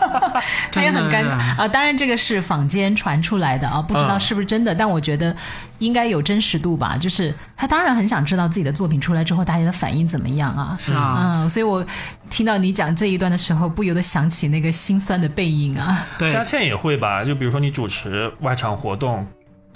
[0.70, 1.68] 他也很尴尬啊。
[1.68, 5.34] 当然，这个是坊间传出来的啊，不知道嗯是不是真的，但我觉得
[5.78, 6.96] 应该有真实度吧。
[7.00, 10.78] 就是他当然很想知道自己的作品出来之后大家的反应怎么样啊。
[10.84, 11.84] 是啊，嗯，所以我
[12.30, 16.06] 听到你讲这一段的时候，不由得想起那个心酸的背影啊。
[16.16, 17.24] 对，佳倩也会吧？
[17.24, 19.26] 就比如说你主持外场活动，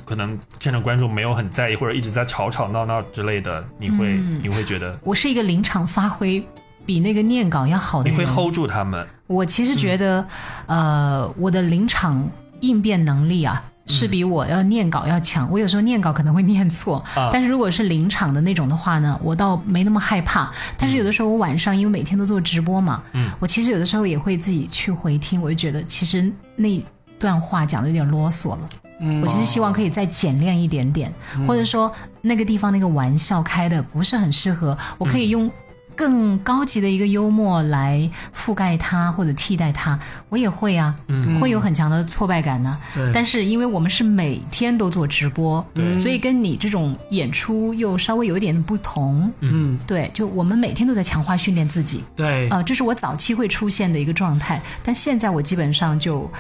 [0.05, 6.43] 可能现场观众没有很在意，或者一直在吵吵闹闹之类的，你会、嗯你会觉得我是一个临场发挥
[6.87, 8.19] 比那个念稿要好的人。
[8.19, 10.27] 你会 hold 住他们，我其实觉得，
[10.67, 12.27] 呃，我的临场
[12.61, 13.63] 应变能力啊。
[13.87, 15.51] 是比我要念稿要强。
[15.51, 20.51] 我有时候念稿可能会念错，啊但是如果是临场的那种的话呢，我倒没那么害怕。
[20.79, 26.83] 但是有的时候我晚上因为每天都做直播嘛，嗯我其实有的时候也会自己去回听，我就觉得其实那
[27.19, 28.69] 段话讲的有点啰嗦了。
[29.01, 31.13] 嗯我其实希望可以再简练一点点，
[31.47, 31.93] 或者说
[32.23, 35.51] 那个地方那个玩笑开的不是很适合，我可以用
[35.97, 40.95] 更高级的一个幽默来覆盖它或者替代它，我也会啊，
[41.41, 43.11] 会有很强的挫败感呢、对。
[43.13, 45.65] 但是因为我们是每天都做直播，
[45.99, 49.33] 所以跟你这种演出又稍微有一点的不同。
[49.41, 56.31] 嗯，对，就我们每天都在强化训练自己，对，啊、这是我早期会出现的一个状态，但现在我基本上就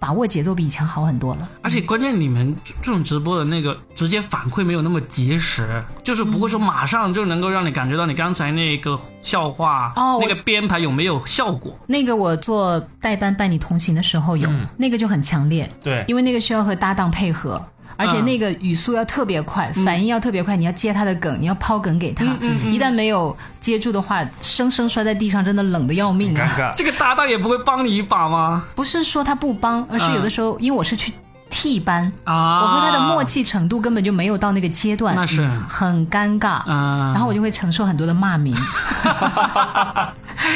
[0.00, 1.48] 把握节奏比以前好很多了。
[1.62, 11.78] 而且关键你们这这种直播的那个直接反馈没有那么及时，就是不会说马上就能够让你感觉到你刚才那个笑话、哦那个编排有没有效果。
[11.86, 17.62] 那个我做代班伴你同行的时候有，那个就很强烈，对，因为那个需要和搭档配合。
[18.00, 22.24] 而且那个语速要特别快，反应要特别快，你要接他的梗，你要抛梗给他。
[22.70, 26.46] 一旦没有接住的话，生生摔在地上，真的冷的要命啊！
[26.46, 26.74] 尴尬。
[26.76, 28.64] 这个搭档也不会帮你一把吗？
[28.74, 31.12] 不是说他不帮，而是有的时候，因为我是去
[31.50, 36.62] 替班，啊，我和他的默，契程度根本就没有到那个阶段，那是，很尴尬。
[36.66, 38.56] 嗯，然后我就会承受很多的骂名。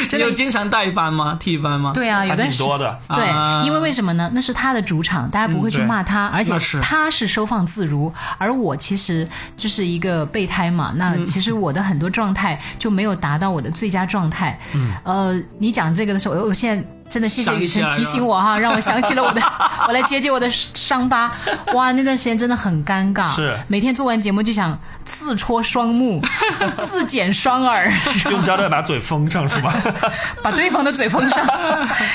[0.01, 1.37] 你 真的有经常代班吗？
[1.39, 1.93] 替班吗？
[1.95, 4.31] 对啊，有还段时挺多的，对啊，因为为什么呢？
[4.35, 9.27] 那是他的主场，大家不会去骂他，而且他是收放自如，而我其实
[9.57, 10.93] 就是一个备胎嘛。
[10.97, 14.59] 那嗯其实我的很多状态就没有达到我的最佳状态。
[14.75, 16.85] 嗯，呃，你讲这个的时候，我现在。
[17.09, 19.41] 真的谢谢雨辰提醒我哈，让我想起了我的，
[19.87, 21.31] 我来解解我的伤疤。
[21.75, 26.21] 哇，那段时间真的很尴尬，是每天做完节目就想自戳双目，
[26.85, 27.89] 自剪双耳，
[28.31, 29.73] 用胶带把嘴封上是吧？
[30.43, 31.47] 把对方的嘴封上，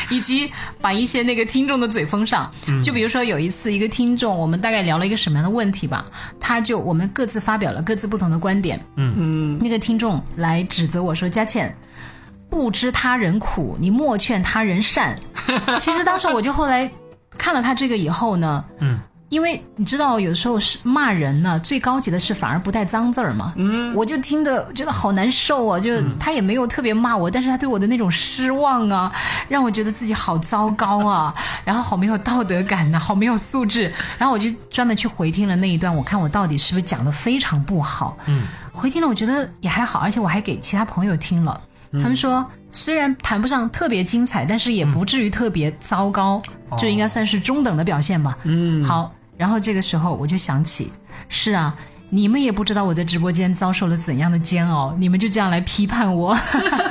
[0.09, 2.49] 以及把一些那个听众的嘴封上。
[2.67, 6.03] 嗯就比如说有一次，一个听众，我们大概聊了一个什么样的问题吧，
[6.39, 8.79] 他就我们各自发表了各自不同的观点。
[8.95, 11.73] 嗯嗯，那个听众来指责我说：“佳倩。”
[12.49, 15.15] 不知他人苦，你莫劝他人善。
[15.79, 16.89] 其实当时我就后来
[17.37, 23.53] 看了他这个以后呢，嗯，因为你知道，有时候是骂人呢，最高级的是反而不带脏字儿嘛。
[23.55, 29.11] 嗯，我就听得觉得好难受啊，就他也没有特别骂我，但是他对我的那种失望啊，
[29.47, 31.33] 让我觉得自己好糟糕啊，
[31.63, 33.91] 然后好没有道德感呐、好没有素质。
[34.17, 38.17] 然后我就专门去回听了那一段，我看我到底是不是讲的非常不好。
[38.25, 41.61] 嗯，回听了，我觉得也还好，而且我还给其他朋友听了。
[41.93, 46.41] 他们说，虽然谈不上特别精彩，但是也不至于特别糟糕，
[46.77, 48.37] 就应该算是中等的表现吧。
[48.43, 49.11] 嗯，好。
[49.37, 50.91] 然后这个时候我就想起，
[51.29, 51.73] 是啊，
[52.09, 56.37] 你们也不知道我在直播间遭受了怎样的煎熬，你们就这样来批判我，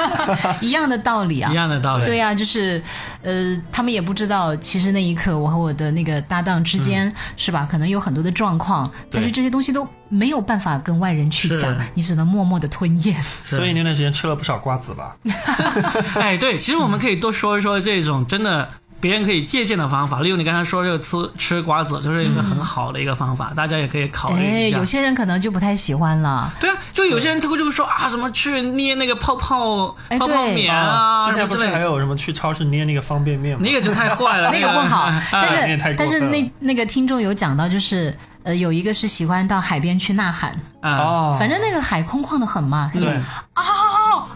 [0.63, 1.55] 一样的道理啊一。
[1.55, 2.07] 样的道理。
[2.07, 2.83] 对呀、就是，
[3.23, 13.14] 呃，他们也不知道，其实那一刻我和我的那个搭档之间、是吧，可能有很多的状况，但是这些东西都没有办法跟外人去讲，你只能默默的吞咽。
[13.44, 15.16] 所以那段时间吃了不少瓜子吧？
[16.21, 18.68] 哎，对，其实我们可以多说一说这种真的
[19.01, 24.79] 别人可以借鉴的方法，例如你刚才说这个吃吃瓜子，就是一个很好的一个方法，大家也可以考虑哎，一下。
[24.79, 26.53] 有些人可能就不太喜欢了。
[26.59, 33.62] 对啊，就有些人他会就会说啊，什么去捏那个泡泡哎泡泡棉啊，之前不是什么之类的，还有什么去超市捏那个方便面吗？
[33.64, 38.12] 那个就太坏了，那个不好，但是但是那那个听众有讲到，就是
[38.44, 43.11] 呃有一个是喜欢到海边去呐喊，啊，哦，反正那个海空旷的很嘛，对，
[43.55, 43.62] 啊，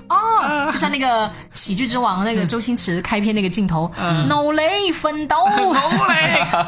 [0.08, 3.90] 啊就像那个喜剧之王那个周星驰开篇那个镜头，
[4.28, 5.36] 努力奋斗。
[5.56, 5.78] 努力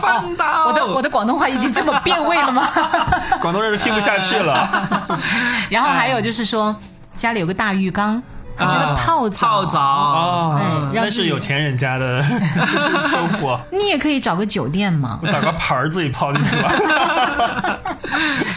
[0.01, 0.45] 奋斗。
[0.69, 2.69] 我的我的广东话已经这么变味了吗？
[3.41, 5.19] 广东人都听不下去了。
[5.71, 6.75] 然后还有就是说
[7.15, 8.23] 家里有个大浴缸，
[8.59, 12.23] 我觉得泡澡泡澡，哦那是有钱人家的
[13.09, 13.61] 生活。
[13.73, 15.19] 你也可以找个酒店嘛。
[15.23, 17.79] 我找个盆儿自己泡进去吧。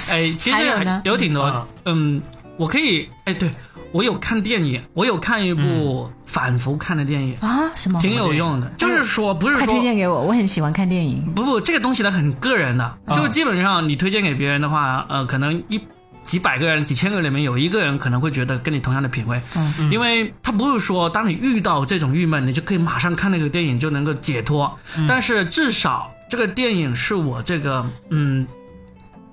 [0.09, 0.73] 哎，其实有
[1.13, 1.45] 有挺多
[1.85, 2.21] 嗯，嗯，
[2.57, 3.49] 我可以，哎，对
[3.91, 7.99] 我有看电影，我有看一部反复看的电影，啊，什么？
[7.99, 8.67] 挺有用的。
[8.77, 11.25] 就是说，不是快推荐给我，我很喜欢看电影。
[11.35, 15.81] 不不，这个东西呢很个人的，就是基本上你推荐给别人的话，呃，可能一
[16.27, 19.89] 几百个人、几千个人里面有一个人可能会觉得跟你同样的品味，嗯。
[19.91, 28.45] 因为他不是说当你遇到这种郁闷，你就可以马上看那个电影就能够解脱，但是至少这个电影是我这个嗯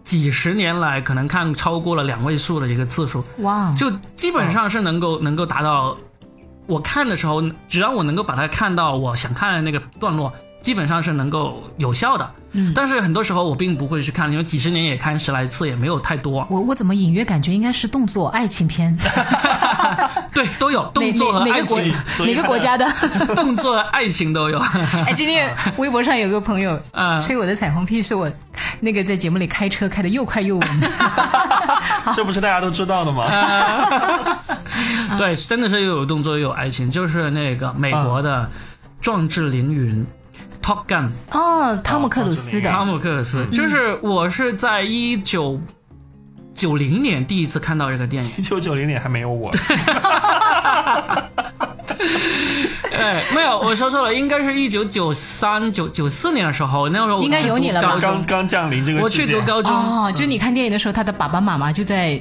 [0.04, 5.96] 几十年来可能看超过了两位数的一个次数，哇，就基本上是能够、能够达到，
[6.66, 10.32] 我看的时候，只要我能够把它看到我想看的那个段落，
[10.64, 12.28] 基本上是能够有效的。
[12.56, 16.46] 嗯但是很多时候我并不会去看，因为几十年也看十来次，也没有太多。
[16.48, 18.96] 我我怎么隐约感觉应该是动作爱情片？
[20.32, 21.94] 对，都有动作和爱哪哪个国情，
[22.26, 22.86] 哪个国家的？
[23.36, 24.58] 动作、爱情都有。
[25.04, 28.30] 哎，今天 微博上有个朋友啊吹我的彩虹屁，是我
[28.80, 30.68] 那个在节目里开车开的又快又稳。
[32.14, 33.26] 这不是大家都知道的吗？
[35.18, 38.42] 对，真的是又有动作又有爱情，就是那个美国的
[39.04, 40.06] 《壮志凌云》
[40.64, 41.10] （Top Gun）。
[41.30, 45.60] 哦，汤姆克鲁斯的，汤姆克鲁斯，就是我是在一九
[46.54, 48.30] 九零年第一次看到这个电影。
[48.38, 49.50] 一九九零年还没有我，
[52.96, 59.26] 哎，没有，我说错了，应该是一九九三九九四年的时候，那时候我应该有你了吧刚刚降临这个我世界。
[59.26, 59.70] 去读高中。
[59.70, 62.18] 哦，就你看电影的时候，他的爸爸妈妈就在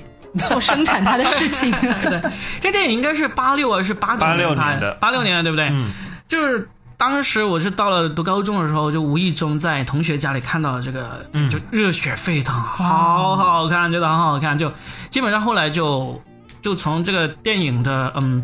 [0.47, 1.71] 做生产他的事情。
[2.09, 2.21] 对，
[2.59, 5.69] 这电影应该是八六啊是八九86拍年的八六年的对不对？
[5.69, 5.91] 嗯，
[6.27, 6.67] 就是
[7.03, 11.49] 当时我是到了读高中的时候，就无意中在同学家里看到了这个，嗯。
[11.49, 14.71] 就热血沸腾，好好看，觉得好好看，就
[15.09, 16.21] 基本上后来就
[16.61, 18.41] 就从这个电影的嗯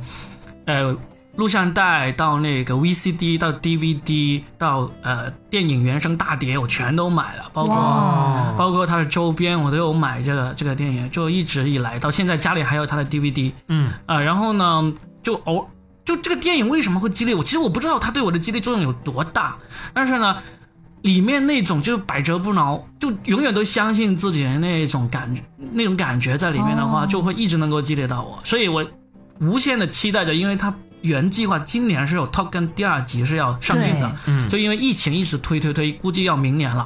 [0.65, 0.93] 呃
[1.37, 7.75] 录像带到那个 VCD 到 DVD 到呃电影原声大碟，我全都买了，包括
[8.57, 13.53] 包括它的周边我都有买这个这个电影，就一直以来到现在家里还有它的 DVD。
[13.69, 14.91] 嗯，啊、然后呢，
[15.23, 15.65] 就偶
[16.09, 17.43] 就这个电影为什么会激励我？
[17.43, 19.55] 其实我不知道它对我的激励作用有多大，
[19.93, 20.35] 但是呢，
[21.03, 28.83] 里面那种就是百折不挠，就永远都相信自己的那种感觉，那种感觉在里面的话，哦就会一直能够激励到我，所以我
[29.39, 30.73] 无限的期待着，因为它。
[31.01, 36.85] 原计划今年是有《Top Gun》第二集是要上映的，嗯就因为疫情一直推推推，估计要明年了。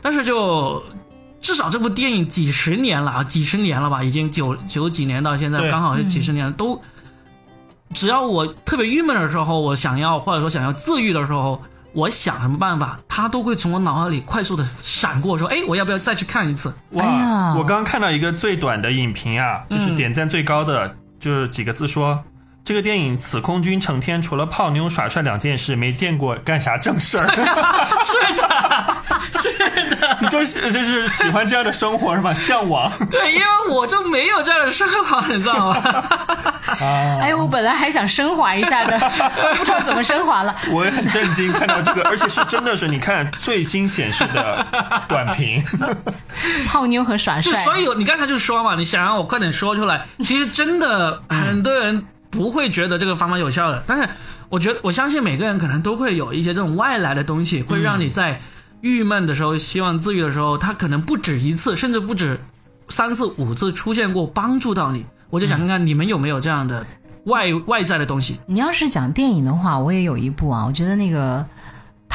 [0.00, 0.82] 但是就
[1.42, 6.80] 至少这部电影几十年了啊，几十年了吧，已经九九几年到现在，刚好是几十年，都
[7.94, 11.62] 只要我特别郁闷的时候，我想要或者说想要自愈的时候，
[11.94, 16.74] 我想什么办法，它都会从我脑海里快速的闪过，说，哎，我要不要再去看一次？
[16.90, 17.04] 哇！
[17.04, 22.22] 哎我刚刚看到一个最短的影评啊，就是嗯点赞最高的，就是几个字说。
[22.64, 27.26] 这个电影，此空军成天除了泡妞耍帅两件事，没见过干啥正事儿。
[28.02, 32.32] 是的，是的，你就是就是喜欢这样的生活是吧？
[32.32, 32.90] 向往。
[33.10, 35.76] 对，因为我就没有这样的生活，你知道吗？
[37.20, 38.98] 哎，我本来还想升华一下的，
[39.56, 40.56] 不知道怎么升华了。
[40.70, 44.66] 我也很震惊看到这个，而且是真的是你看最新显示的
[45.06, 45.62] 短评。
[46.66, 54.08] 泡妞和耍帅，所以你刚才就说嘛，你想让我快点说出来，其实真的很多人不会觉得这个方法有效的，但是
[54.48, 58.40] 我觉得我相信每个人可能都会有一些这种外来的东西，会让你在
[58.80, 62.38] 郁闷的时候、希望自愈的时候，他可能不止一次，甚至不止
[62.88, 65.06] 三次、五次出现过，帮助到你。
[65.30, 66.86] 我就想看看你们有没有这样的
[67.24, 68.38] 外外在的东西。
[68.46, 71.44] 你要是讲电影的话，我也有一部啊，我觉得那个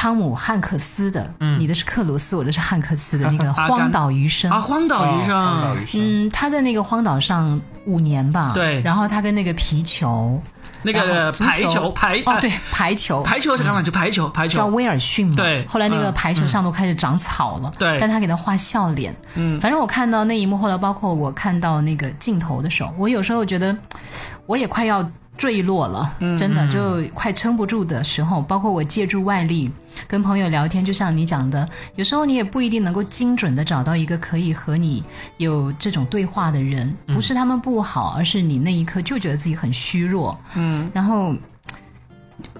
[0.00, 6.00] 汤姆汉克斯的，你的是克鲁斯，我的是汉克斯的那个 《荒岛余生》啊，荒岛余生，哦荒岛余生。
[6.00, 8.80] 嗯，他在那个荒岛上五年吧，对。
[8.80, 10.42] 然后他跟那个皮球，
[10.84, 14.56] 那个排球排哦，对，排球，排球是橄榄球，排球排球。
[14.56, 15.66] 叫，威尔逊嘛，对。
[15.66, 16.14] 后来那个嗯。
[16.14, 17.98] 排球上都开始长草了，对。
[18.00, 23.76] 但他给他画笑脸，嗯，反正我看到那一幕，后来包括我看到那个镜头的时候，我有时候觉得
[24.46, 25.06] 我也快要
[25.40, 29.70] 坠落了，嗯真的就快撑不住的时候，包括我借助外力
[30.06, 35.02] 跟朋友聊天，就像你讲的，有时候你也不一定能够精准的找到一个可以和你
[35.38, 37.14] 有这种对话的人，嗯。
[37.14, 41.34] 不是他们不好，而是你那一刻就觉得自己很虚弱，嗯，然后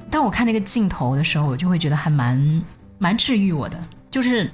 [0.08, 2.62] 当我看那个镜头的时候，我就会觉得还蛮
[2.98, 3.78] 蛮治愈我的，
[4.10, 4.50] 就是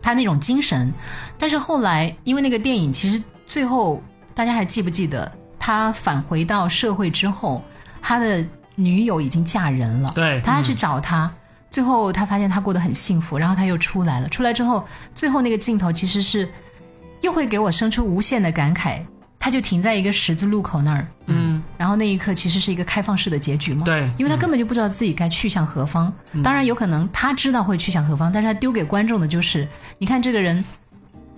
[0.00, 0.90] 他那种精神。
[1.36, 4.02] 但是后来，因为那个电影其实最后
[4.34, 7.62] 大家还记不记得，他返回到社会之后，
[8.02, 8.44] 他的
[8.74, 11.30] 女友已经嫁人了，对，他还去找他。
[11.70, 14.28] 最后他发现他过得很幸福，然后他又出来了。
[14.28, 14.84] 出来之后，
[15.14, 16.48] 最后那个镜头其实是
[17.20, 19.00] 又会给我生出无限的感慨。
[19.42, 23.86] 他就停在一个十字路口那儿，嗯，然后那一刻其实是一个开放式的结局嘛。
[23.86, 26.12] 对，因为他根本就不知道自己该去向何方。
[26.44, 30.62] 当然，有可能他知道会去向何方，但是他丢给观众的就是，你看这个人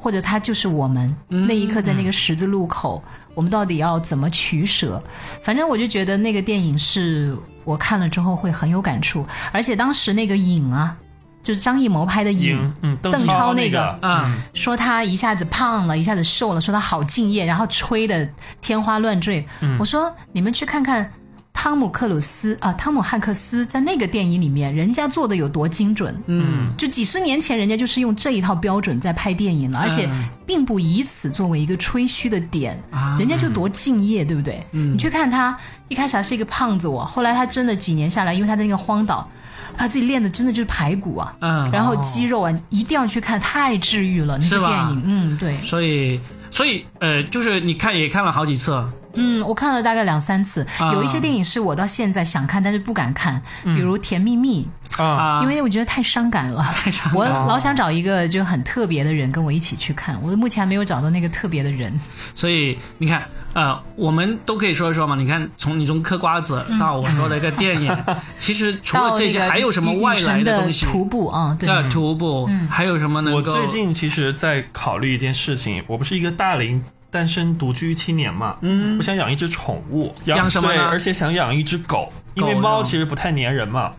[0.02, 1.14] 或者他就是我们。
[1.28, 3.02] 那一刻在那个十字路口，
[3.34, 5.02] 我们到底要怎么取舍？
[5.44, 10.96] 反正我就觉得那个电影是我看了之后会很有感触，而且当时那个影啊。
[11.42, 18.24] 就是张艺谋拍的影，嗯，邓超那个，嗯，说他一下子胖了，一下子瘦了，说他好敬业，然后吹的
[18.60, 19.44] 天花乱坠。
[19.76, 21.12] 我说你们去看看
[21.52, 26.14] 汤姆克鲁斯啊，汤姆汉克斯在那个电影里面，人家做的有多精准。
[26.26, 30.08] 嗯，就几十年前人家就是用这一套标准在拍电影了，而且
[30.44, 32.76] 并不以此作为一个吹嘘的点，
[33.18, 34.64] 人家就多敬业，对不对？
[34.72, 35.56] 你去看他
[35.88, 39.28] 一开始还是一个胖子，我后来他真的几年下来，因为他在那个荒岛。
[39.74, 44.36] 他自己练的真的就是排骨啊，嗯，然后肌肉啊，一定要去看，太治愈了。
[44.36, 45.58] 那个电影，嗯，对。
[45.62, 48.70] 所以，所以，呃，就是你看也看了好几次。
[49.14, 50.66] 嗯，我看了大概两三次。
[50.92, 54.68] 有一些电影是我到现在想看，但是不敢看，比如《甜蜜蜜》
[55.02, 56.62] 啊，因为我觉得太伤感了。
[56.74, 57.12] 太伤。
[57.14, 61.92] 我老想找一个就很特别的人跟我一起去看，我目前还没有找到那个特别的人。
[62.34, 63.22] 所以你看。
[63.54, 65.14] 呃，我们都可以说一说嘛。
[65.14, 67.94] 你看，从你从嗑瓜子到我说的一个电影，
[68.38, 70.86] 其实除了这些，还有什么外来的东西？
[70.86, 73.30] 徒步啊，对，徒步，还有什么呢？
[73.30, 75.84] 我最近其实，在考虑一件事情。
[75.86, 76.82] 我不是一个大龄
[77.12, 80.66] 单身独居青年嘛，嗯，我想养一只宠物，养什么？
[80.68, 83.92] 对，而且想养一只狗，因为猫其实不太粘人嘛。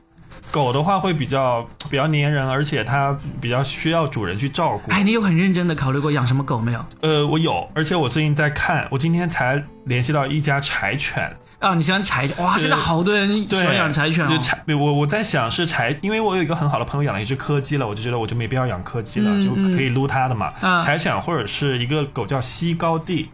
[0.50, 4.92] 狗的话会比较比较粘人，而且它比较需要主人去照顾。
[4.92, 6.86] 哎，你有很认真的考虑过养什么狗没有？
[7.02, 11.74] 呃，我有，而且我最近在看，我今天才联系到一家柴犬啊。
[11.76, 12.38] 你喜欢柴犬？
[12.44, 14.28] 哇，现在好多人喜欢养柴犬。
[14.42, 20.52] 柴，我我在想是柴，因为我有一个很好的朋友养了一只柯基了，我就觉得我就没必要养柯基了，就可以撸它的嘛。
[20.84, 23.30] 柴犬或者是一个狗叫西高地。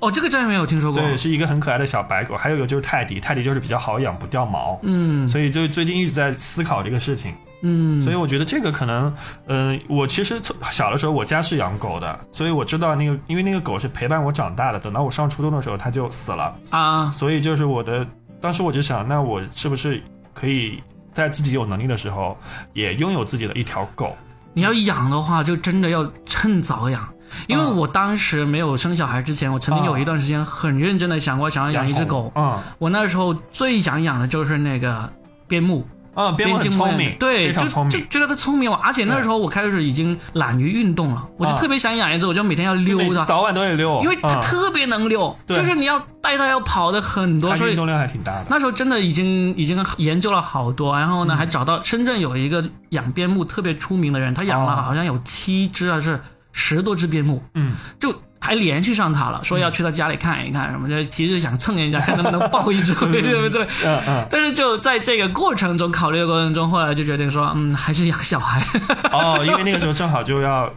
[0.00, 1.00] 哦，这个真没有听说过。
[1.00, 2.36] 对，是一个很可爱的小白狗。
[2.36, 4.76] 还有一个就是泰迪，泰迪就是比较好养，不掉毛。
[4.82, 7.32] 嗯，所以就最近一直在思考这个事情。
[7.62, 9.14] 嗯，所以我觉得这个可能，
[9.46, 14.80] 嗯，我其实从小的时候我家是养狗的，所以我知道那个，因为那个狗是陪伴我长大的。
[14.80, 17.10] 等到我上初中的时候，它就死了啊。
[17.12, 18.06] 所以就是我的，
[18.40, 20.02] 当时我就想，那我是不是
[20.34, 20.82] 可以
[21.12, 22.36] 在自己有能力的时候，
[22.72, 24.16] 也拥有自己的一条狗？
[24.54, 27.08] 你要养的话，就真的要趁早养。
[27.46, 32.30] 因为我当时没有生小孩之前，我曾经有一段时间很认真的想过想要养一只狗。
[32.34, 35.10] 嗯，我那时候最想养的就是那个
[35.46, 35.86] 边牧。
[36.14, 38.78] 啊，边牧聪明，对，就就觉得它聪明嘛。
[38.82, 48.46] 而且那时候我开始已经懒于运动了，我就特别想养一只，我就每天要溜它，早晚都得溜，因为它特别能溜，就是你要带它要跑的很多，所以运动量还挺大的。
[48.50, 56.20] 那时候真的已经已经研究了好多，然后呢还找到深圳有一个养边牧特别出名的人，他养了好像有七只还是。
[56.54, 58.14] 十多只边牧，嗯，就
[58.44, 63.64] 还联系上他了，说要去他家里看一看什么的，其实想蹭人家，看能不能抱一只回，对不对？
[63.84, 64.26] 嗯嗯。
[64.28, 68.60] 但是就在这个过程中，考虑的过程中，后来就决定说，嗯，还是养小孩。
[69.12, 70.68] 哦，因为那个时候正好就要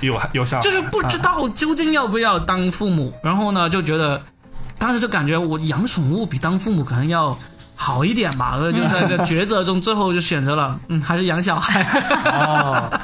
[0.00, 4.22] 有有小孩，就是不知道究竟要不要当父母，然后呢，就觉得
[4.78, 7.36] 当时就感觉我养宠物比当父母可能要
[7.74, 11.82] 好一点吧，所以就在这个抉择中，最后就选择了，嗯，还是养小孩。
[12.30, 13.00] 哦。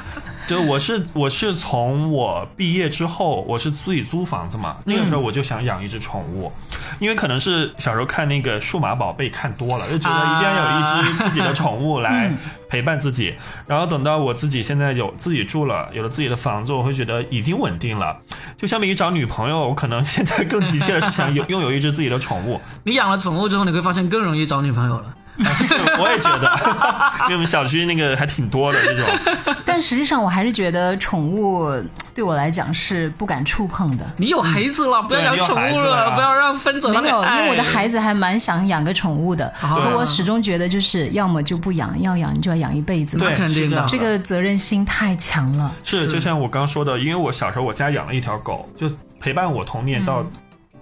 [0.49, 4.77] 对，我是我是从我毕业之后，我是自己租房子嘛。
[4.83, 6.51] 那个时候我就想养一只宠物，
[6.97, 12.33] 因为可能是小时候看那个数码宝贝看多了，就觉得一定要有一只自己的宠物来
[12.67, 13.35] 陪伴自己。
[13.67, 18.17] 然后等到我自己现在有自己住了，有了自己的房子，我会觉得已经稳定了。
[18.57, 22.59] 就相比于找女朋友，我可能现在更急切的是想有拥有一只自己的宠物。
[22.83, 25.13] 你养了宠物之后，你会发现更容易找女朋友了。
[25.43, 26.51] 是， 我也觉得，
[27.23, 29.05] 因为我们小区那个还挺多的这种。
[29.65, 31.71] 但实际上，我还是觉得宠物
[32.13, 34.05] 对我来讲是不敢触碰的。
[34.17, 36.89] 你有孩子了，不要养宠物了，不要让分走。
[36.89, 39.51] 没有，因为我的孩子还蛮想养个宠物的。
[39.59, 43.17] 可我始终觉得，就是要么就不养，要养你就要养一辈子。
[43.17, 43.85] 对，肯定的。
[43.87, 45.71] 这个责任心太强了。
[45.83, 50.25] 是，就像我刚说的，因为我小时候我家养了一条狗，就陪伴我童年到。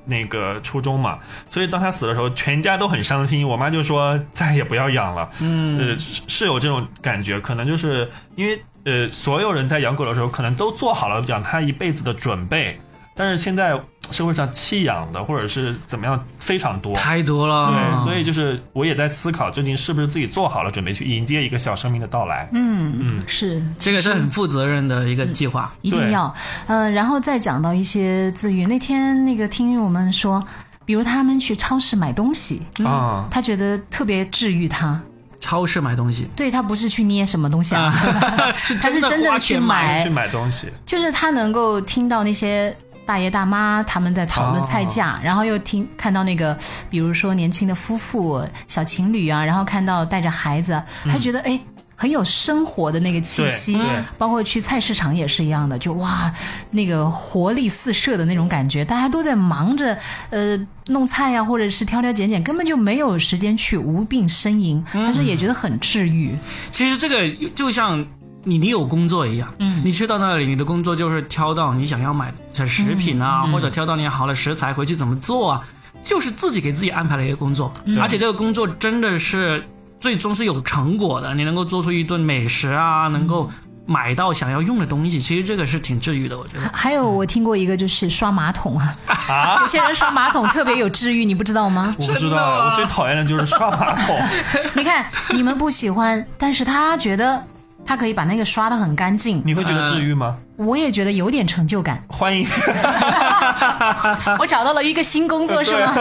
[0.07, 3.47] 那个初中嘛，所以当他死的时候，全家都很伤心。
[3.47, 5.29] 我妈就说再也不要养了。
[5.41, 5.97] 嗯，呃，
[6.27, 12.79] 是有这种感觉，可能就是因为呃，所有人在养狗的时候，可能都做好了养它一辈子的准备，
[13.17, 13.77] 但是现在。
[14.09, 17.73] 社会上弃养的或者是怎么样非常多，太多了。
[17.73, 22.47] 对，所以就是我也在思考，究竟是不是自己做好了准备去迎接一个小生命的到来。
[22.53, 26.33] 嗯嗯，是这个是很负责任的一个计划，一定要。
[26.67, 28.65] 嗯，然后再讲到一些自愈。
[28.65, 30.41] 那天那个听友们说，
[30.85, 35.01] 比如他们去超市买东西啊，他觉得特别治愈他。
[35.39, 37.93] 超市买东西，对他不是去捏什么东西啊，
[38.81, 42.73] 他是真的去买去买东西，就是他能够听到那些。
[43.07, 46.55] 大爷大妈他们在讨论菜价，然后又听看到那个，
[46.89, 51.57] 比如说年轻的夫妇、小情侣啊，然后看到带着孩子，还觉得哎，
[51.95, 53.79] 很有生活的那个气息。
[54.17, 56.29] 包括去菜市场也是一样的，就哇，
[56.69, 59.97] 那个活力四射的那种感觉，大家都在忙着
[60.29, 66.37] 呃弄菜呀、或者是挑挑拣拣，根本就没有时间去无病呻吟，他说也觉得很治愈。
[66.71, 68.05] 其实这个就像
[68.43, 75.63] 你你有工作一样，嗯，你去到那里，你的工作就是挑到你想要买的食品啊，或者挑到你好的食材回去怎么做啊，
[76.01, 79.63] 就是自己给自己安排了一个工作，而且这个工作真的是
[79.99, 83.49] 最终是有成果的，你能够做出一顿美食啊，能够
[83.85, 86.69] 买到想要用的东西，其实这个是挺治愈的，我觉得。
[86.73, 91.93] 还有我听过一个就是刷马桶啊， 有些人刷马桶特别有治愈，你不知道吗？
[91.99, 92.69] 我不知道，吗？
[92.69, 94.17] 我最讨厌的就是刷马桶。
[94.75, 97.41] 你看你们不喜欢，但是他觉得
[97.87, 100.35] 他可以把那个刷的很干净，你会觉得治愈吗？
[100.57, 102.03] 我也觉得有点成就感。
[102.09, 102.45] 欢迎，
[104.39, 105.95] 我找到了一个新工作是吗？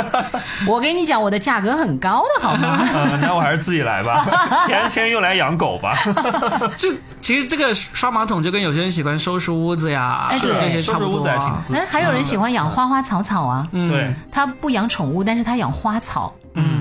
[0.66, 2.80] 我跟你讲，我的价格很高的好吗？
[2.92, 4.26] 嗯， 那我还是自己来吧，
[4.66, 5.94] 钱钱用来养狗吧。
[6.76, 11.62] 就其实这个刷马桶就跟有些人喜欢收拾屋子呀，哎对这些差不多收拾屋子还挺啊。
[11.74, 16.34] 哎，还有人喜欢养花花草草啊，对，他不养宠物，但是他养花草。
[16.58, 16.75] 嗯，哎，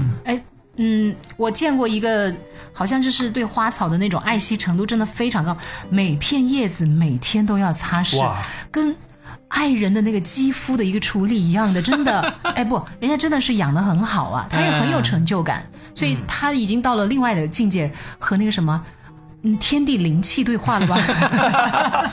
[0.78, 2.34] 嗯，我见过一个，
[2.74, 5.56] 好像就是对花草的那种爱惜程度真的非常高，
[5.90, 8.36] 每片叶子每天都要擦拭，
[8.72, 8.96] 跟
[9.48, 18.84] 爱人的那个肌肤的一个处理一样的， 真的，哎不，人家真的是养的很好啊，他也很有成就感，所以他已经到了另外的境界，和那个什么。
[19.46, 20.98] 嗯，天地灵气对话了吧？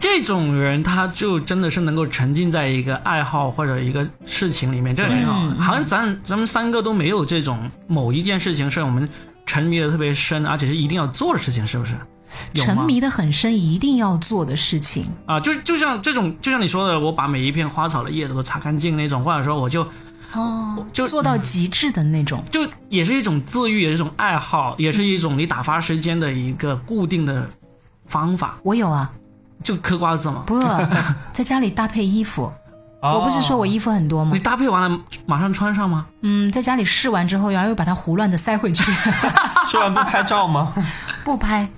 [0.00, 5.62] 这种人他就真的是能够沉浸在一个爱好或者一个事情里面，这个挺好的。
[5.62, 9.08] 好像咱咱们三个都没有这种某一件事情是我们
[9.46, 11.94] 沉迷的特别深，而且是一定要做的事情，是不是？
[12.54, 15.06] 沉迷的很深，一定要做的事情。
[15.26, 19.86] 啊，就就像这种，就像你说的，我把每一片花草的叶子都擦干净那种，或者说我就
[20.34, 22.42] 哦，就做到极致的那种。
[22.50, 27.48] 就也是一种自愈，也是一种爱好，也是一种你打发时间的一个固定的
[28.06, 28.56] 方法。
[28.62, 29.10] 我有啊，
[29.62, 30.60] 就嗑瓜子嘛，不，
[31.32, 32.52] 在家里搭配衣服。
[33.00, 34.40] 我不是说我衣服很多吗你？
[34.40, 36.06] 搭配完了马上穿上吗？
[36.22, 38.82] 嗯，在家里试完之后，然后又把它胡乱的塞回去，
[39.68, 40.72] 试完不拍照吗？
[41.22, 41.68] 不拍。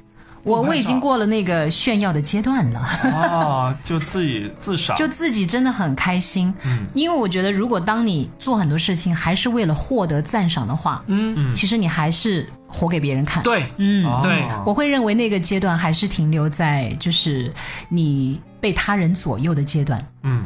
[0.47, 6.55] 我我已经过了那个炫耀的阶段了，啊，就自己 自赏，就自己真的很开心。
[6.64, 14.20] 嗯，因为我觉得，如果当你做很多事情还是为了获得赞赏的话，嗯，其实你还是活给别人看。，对，嗯，哦。
[14.22, 14.44] 对。
[14.64, 17.53] 我会认为那个阶段还是停留在就是
[17.88, 20.01] 你被他人左右的阶段。
[20.22, 20.44] 嗯，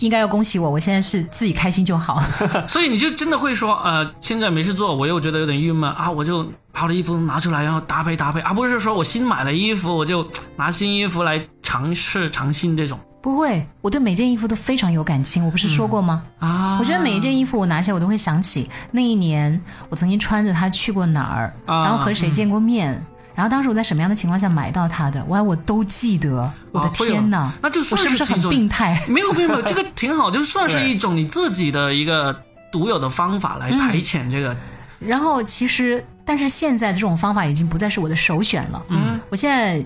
[0.00, 2.20] 应该要恭喜我，我现在是自己开心就好。
[2.68, 10.26] 所以你就真的会说，呃，现在没事做，我又觉得有点郁闷啊，我就把我的衣服拿出来，然后搭配搭配，而不是说我新买的衣服，我就
[10.56, 16.22] 拿新衣服来尝试尝新这种不会，我对每件衣服都非常有感情，我不是说过吗？
[16.38, 16.78] 啊。
[16.80, 23.04] 我觉得每一件衣服我拿起来，我都会想起那一年我曾经穿着它去过哪儿，啊然后和谁见过面，
[23.34, 26.50] 然后当时我在什么样的情况下买到它的，哇，我都记得。
[26.72, 29.02] 我的天哪，那就算是不是很病态？
[29.08, 34.54] 没有没有没有， 这个挺好，就算是一种你自己的一个独有的方法来排遣这个。
[34.98, 38.82] 然后其实，但是现在这种方法已经不再是我的首选了。
[38.88, 39.82] 嗯，我现在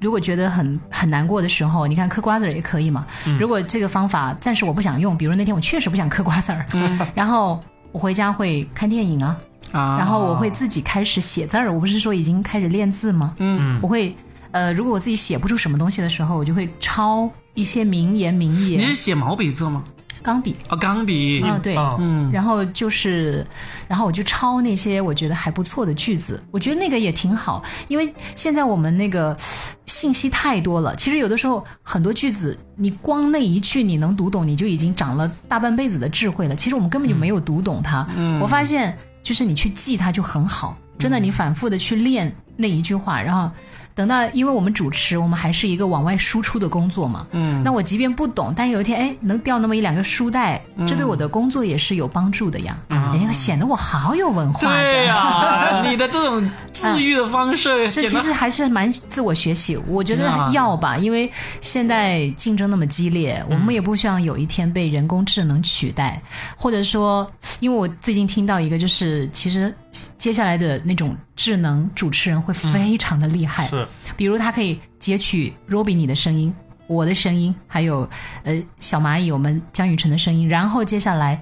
[0.00, 3.04] 如果觉得很很难过的时候，你看嗑瓜子儿也可以嘛。
[3.38, 6.64] 如果这个方法暂时我不想用，比如那天我确实不想嗑瓜子儿，
[7.14, 9.36] 然后我回家会看电影啊，
[9.72, 11.72] 啊，然后我会自己开始写字儿。
[11.72, 13.34] 我不是说已经开始练字吗？
[13.38, 14.14] 嗯，我会
[14.52, 19.82] 呃，如果我自己写不出什么东西的时候，我就会抄一些名言名言你是，写毛笔字吗？
[20.22, 21.42] 钢笔啊，钢笔。
[21.42, 23.44] 啊，对，啊，嗯，然后就是，
[23.88, 29.36] 然后我就抄那些我觉得还不错的句子，我觉得那个也挺好，因为现在我们那个
[29.86, 36.54] 信息太多了，其实有的时候很多句子，你光那一句你能读懂，你就已经长了大半辈子的智慧了。
[36.54, 38.06] 其实我们根本就没有读懂它。
[38.16, 43.50] 嗯我发现，就是你去记它就很好，真的，你反复的去练那一句话，然后。
[43.94, 47.26] 等到，因为我们主持，我们还是一个往外输出的工作嘛。
[47.32, 52.76] 嗯，那我即便不懂，但有一天，哎，能掉那么一两个书袋，这对我的工作也是有帮助的呀。
[52.88, 54.60] 哎呀，显得我好有文化。
[54.60, 59.76] 对呀、 你的这种治愈的方式是，其实还是蛮自我学习。
[59.86, 61.30] 我觉得要吧，因为
[61.60, 66.20] 现在竞争那么激烈，我们也不希望有一天被人工智能取代，
[66.56, 67.30] 或者说，
[67.60, 69.74] 因为我最近听到一个，就是其实
[70.18, 73.86] 接下来的那种智能主持人会非常的厉害，是。
[74.16, 76.54] 比如他可以截取 Robbie 你的声音。
[76.88, 78.06] 我的声音，还有
[78.42, 81.40] 呃小蚂蚁我们江雨晨的声音，然后接下来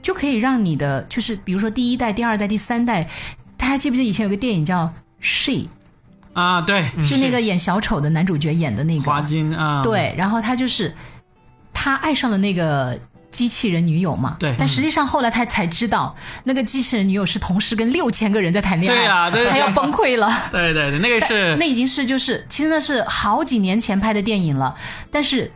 [0.00, 3.02] 就可以让你的就是比如说第一代、第二代、第三代，
[3.56, 4.84] 大家记不记得以前有个电影叫
[5.18, 5.52] 《She》，
[6.34, 10.94] 啊，对，就那个演小丑的男主角演的那华个，金啊，，对，然后他就是
[11.72, 12.96] 他爱上了那个
[13.34, 14.36] 机器人女友嘛。
[14.38, 16.14] 对但实际上后来他才知道，
[16.44, 20.30] 那个机器人女友是同时跟六千个人在谈恋爱，对啊他要崩溃了。
[20.52, 24.72] 对对对，那个是那已经是就是，其实那是好几年前拍的电影了，
[25.10, 25.50] 但是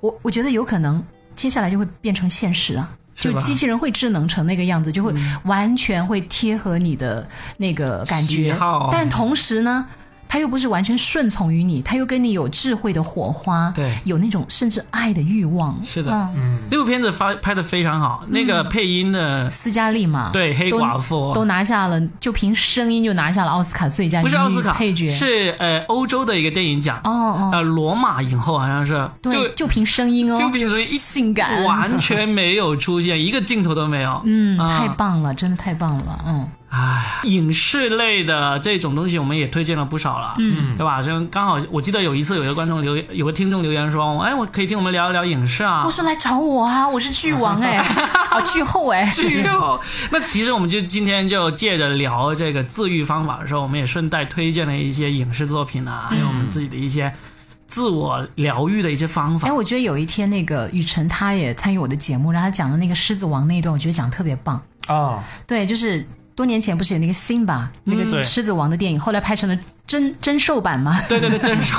[0.00, 1.04] 我我觉得有可能
[1.34, 2.88] 接下来就会变成现实啊。
[3.20, 5.12] 就机器人会智能成那个样子，就会
[5.42, 8.56] 完全会贴合你的那个感觉，
[8.92, 9.84] 但同时呢，
[10.28, 13.90] 它又不是完全顺从于你，他又跟你有智慧的火花，对。
[14.04, 15.76] 有那种甚至爱的欲望。
[15.84, 16.12] 是的。
[16.36, 16.58] 嗯。
[16.70, 21.32] 那部片子发拍的非常好，那个配音的斯嘉丽嘛，对黑寡妇。
[21.32, 34.20] 都拿下了，就凭声音就拿下了奥斯卡最佳不是奥斯卡女配角，是呃欧洲的一个电影奖，哦哦，呃罗马影后好像是，对，就就凭声音哦，就平时一性感，完全没有出现，一个镜头都没有。
[34.24, 34.78] 嗯，啊。
[34.78, 36.48] 太棒了，真的太棒了，嗯。
[36.70, 41.00] 唉，影视类的这种东西我们也推荐了不少了，嗯，对吧？
[41.00, 45.90] 像刚好我记得有一次有一个观众留言，有个听众留言说，哎，我可以听我们聊一聊影视啊我。
[45.90, 49.80] 说来找我啊，我是剧王哎，啊 剧后哎，剧后，
[50.12, 57.10] 那其实我们就今天就借着聊这个自愈方法的时候，我们也顺带推荐了一些影视作品啊，还有我们自己的一些
[57.66, 59.52] 自我疗愈的一些方法哎，。
[59.52, 64.60] 我觉得有一天那个雨辰他也参与我的节目，然后他讲的那个狮子王那一段，我觉得讲得特别棒。
[64.86, 66.06] 啊，对，就是
[66.38, 69.58] 多年前不是有那个 Simba 那个狮子王的电影，后来拍成了
[69.88, 71.02] 真真兽版吗？
[71.08, 71.74] 对对对， 真受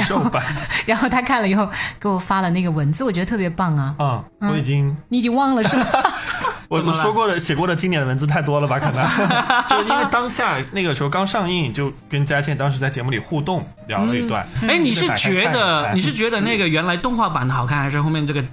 [0.00, 0.40] 瘦版，
[0.86, 3.96] 然后他看了以后给我发了那个文字，我觉得特别棒啊！
[3.98, 5.86] 嗯，我已经你已经忘了是吗？
[6.70, 8.78] 我怎么了我说过的写过的经典的文字太多了吧？
[8.78, 9.04] 可能
[9.68, 14.46] 就是因为当下那个时候刚上映，就跟佳倩当时在节目里互动聊了一段。
[14.68, 18.44] 哎，你是觉得看你是觉得那个原来动画版的好看，还是后面这个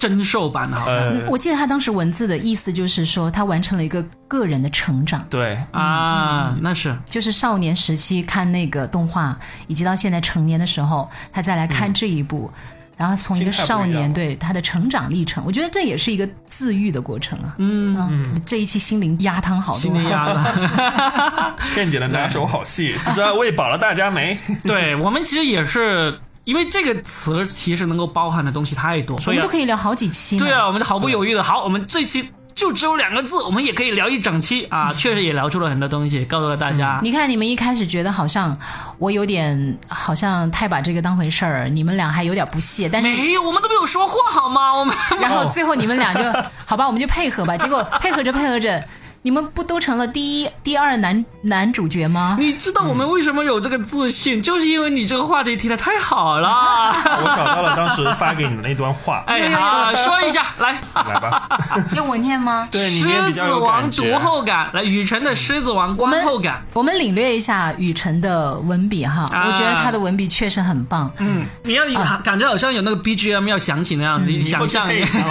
[0.00, 0.96] 真兽版的好看？
[0.96, 5.24] 呃，我记得他当时文字的意思就是说，他完成了一个个人的成长。
[5.28, 12.50] 对，啊，那是就是少年时期看那个动画，以及到现在成年的时候，他再来看这一部，
[12.96, 17.54] 然后从一个少年对他的成长历程，我觉得这也是一个自愈的过程啊。
[17.58, 21.54] 嗯嗯，这一期心灵鸭汤好多心灵压的。
[21.74, 24.38] 倩姐的拿手好戏， 不知道喂饱了大家没？
[24.64, 26.18] 对我们其实也是，
[26.50, 30.36] 因为这个词其实能够包含的东西太多，我所以啊们都可以聊好几期。
[30.36, 36.98] 对啊，我们就毫不犹豫的，好，我们这期就只有两个字，我们也可以聊一整期啊， 确实也聊出了很多东西，告诉了大家。
[37.04, 38.58] 你看，你们一开始觉得好像
[38.98, 44.74] 我有点好像太把这个当回事儿，你们俩还有点不屑，但是没有，我们都没有说话好吗？
[44.74, 46.20] 我们然后最后你们俩就
[46.66, 47.56] 好吧，我们就配合吧。
[47.56, 48.82] 结果配合着配合着，
[49.22, 52.36] 你们不都成了第一、第二男男主角吗？
[52.40, 56.48] 你知道我们为什么有这个自信，就是因为你这个话题提的太好了。
[57.20, 61.46] 我找到了当时发给你的那段话，哎，好，说一下，来，来吧。
[61.94, 62.66] 用我念吗？
[62.72, 64.18] 对你念狮子比较有王感觉读。
[64.18, 66.62] 后感，来，雨辰的狮子王观后感。
[66.72, 71.12] 我们领略一下雨辰的文笔哈，啊我觉得他的文笔确实很棒。
[71.18, 75.18] 嗯，你要有感觉好像有那个 BGM 要响起那样，你想象一下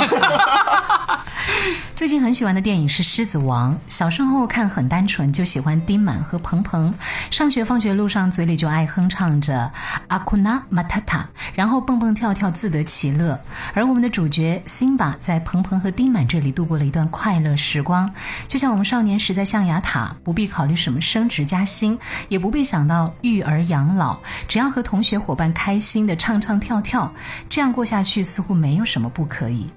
[1.96, 6.94] 最近很喜欢的电影是《狮子王》，小时候看很单纯，就喜欢丁满和鹏鹏。
[7.32, 9.72] 上学放学路上嘴里就爱哼唱着
[10.08, 13.40] 阿库纳马塔塔，然后蹦蹦跳跳自得其乐。
[13.74, 18.12] 而我们的主角辛巴在鹏鹏和丁满这里度过了一段快乐时光，
[18.48, 27.14] 就像我们少年时在象牙塔，不必考虑什么升职加薪，也不必想到育儿养老，只要和同学伙伴开心的唱唱跳跳，
[27.48, 29.70] 这样过下去似乎没有什么不可以。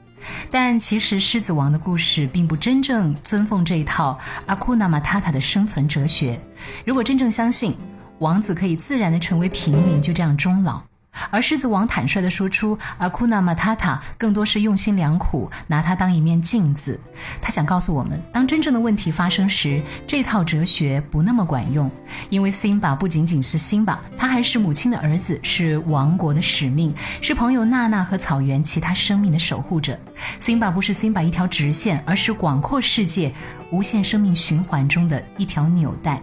[0.51, 6.41] 但其实《狮子王》的故事并不真正尊奉这一套阿库纳马塔塔的生存哲学。
[6.85, 7.77] 如果真正相信
[8.19, 10.92] 王子可以自然的成为平民，就这样终老。
[11.31, 16.99] 而狮子王坦率地说出阿库纳马塔塔更多是用心良苦，拿它当一面镜子。
[17.41, 21.91] 他想告诉我们，当真正的问题发生时，这套哲学不那么管用，
[22.29, 29.99] 因为辛巴不仅仅是辛巴，他还是母亲的儿子，是王国的使命，是朋友娜娜和草原其他生命的守护者。
[30.39, 33.33] 辛巴不是辛巴一条直线，而是广阔世界
[33.71, 36.21] 无限生命循环中的一条纽带。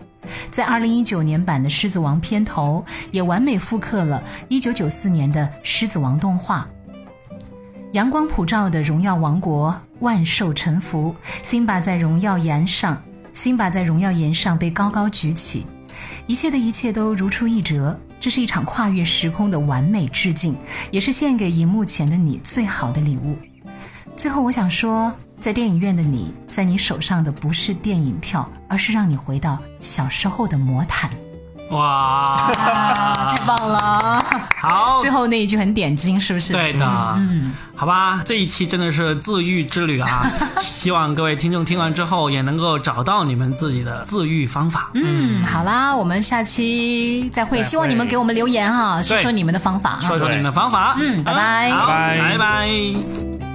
[0.52, 6.68] 在二零一九年版的《狮子王》片头，也完美复刻了一九九四年的《狮子王》动画。
[7.94, 11.16] 阳光普照的荣耀王国，万兽臣服。
[11.42, 13.02] 辛巴在荣耀岩上，
[13.34, 15.66] 辛巴在荣耀岩上被高高举起，
[16.28, 18.00] 一切的一切都如出一辙。
[18.20, 20.56] 这是一场跨越时空的完美致敬，
[20.92, 23.38] 也是献给荧幕前的你最好的礼物。
[24.16, 31.10] 最后，我想说，在电影院的你，在你手上的不是电影票，而是让你回到小时候的魔毯。
[31.70, 34.24] 哇，啊， 太棒了！
[34.60, 36.52] 好最，后那一句很点睛，是不是？
[36.52, 36.86] 对的，
[37.18, 40.26] 嗯，好吧，这一期真的是自愈之旅啊！
[40.60, 44.90] 希望各位听众听完之后也能够找到你们自己的自愈方法。
[44.96, 47.62] 嗯，好啦，我们下期再会。
[47.64, 50.00] 希望你们给我们留言啊，说说你们的方法啊。
[50.02, 50.98] 说说你们的方法。
[51.00, 53.49] 嗯拜拜好拜拜拜拜。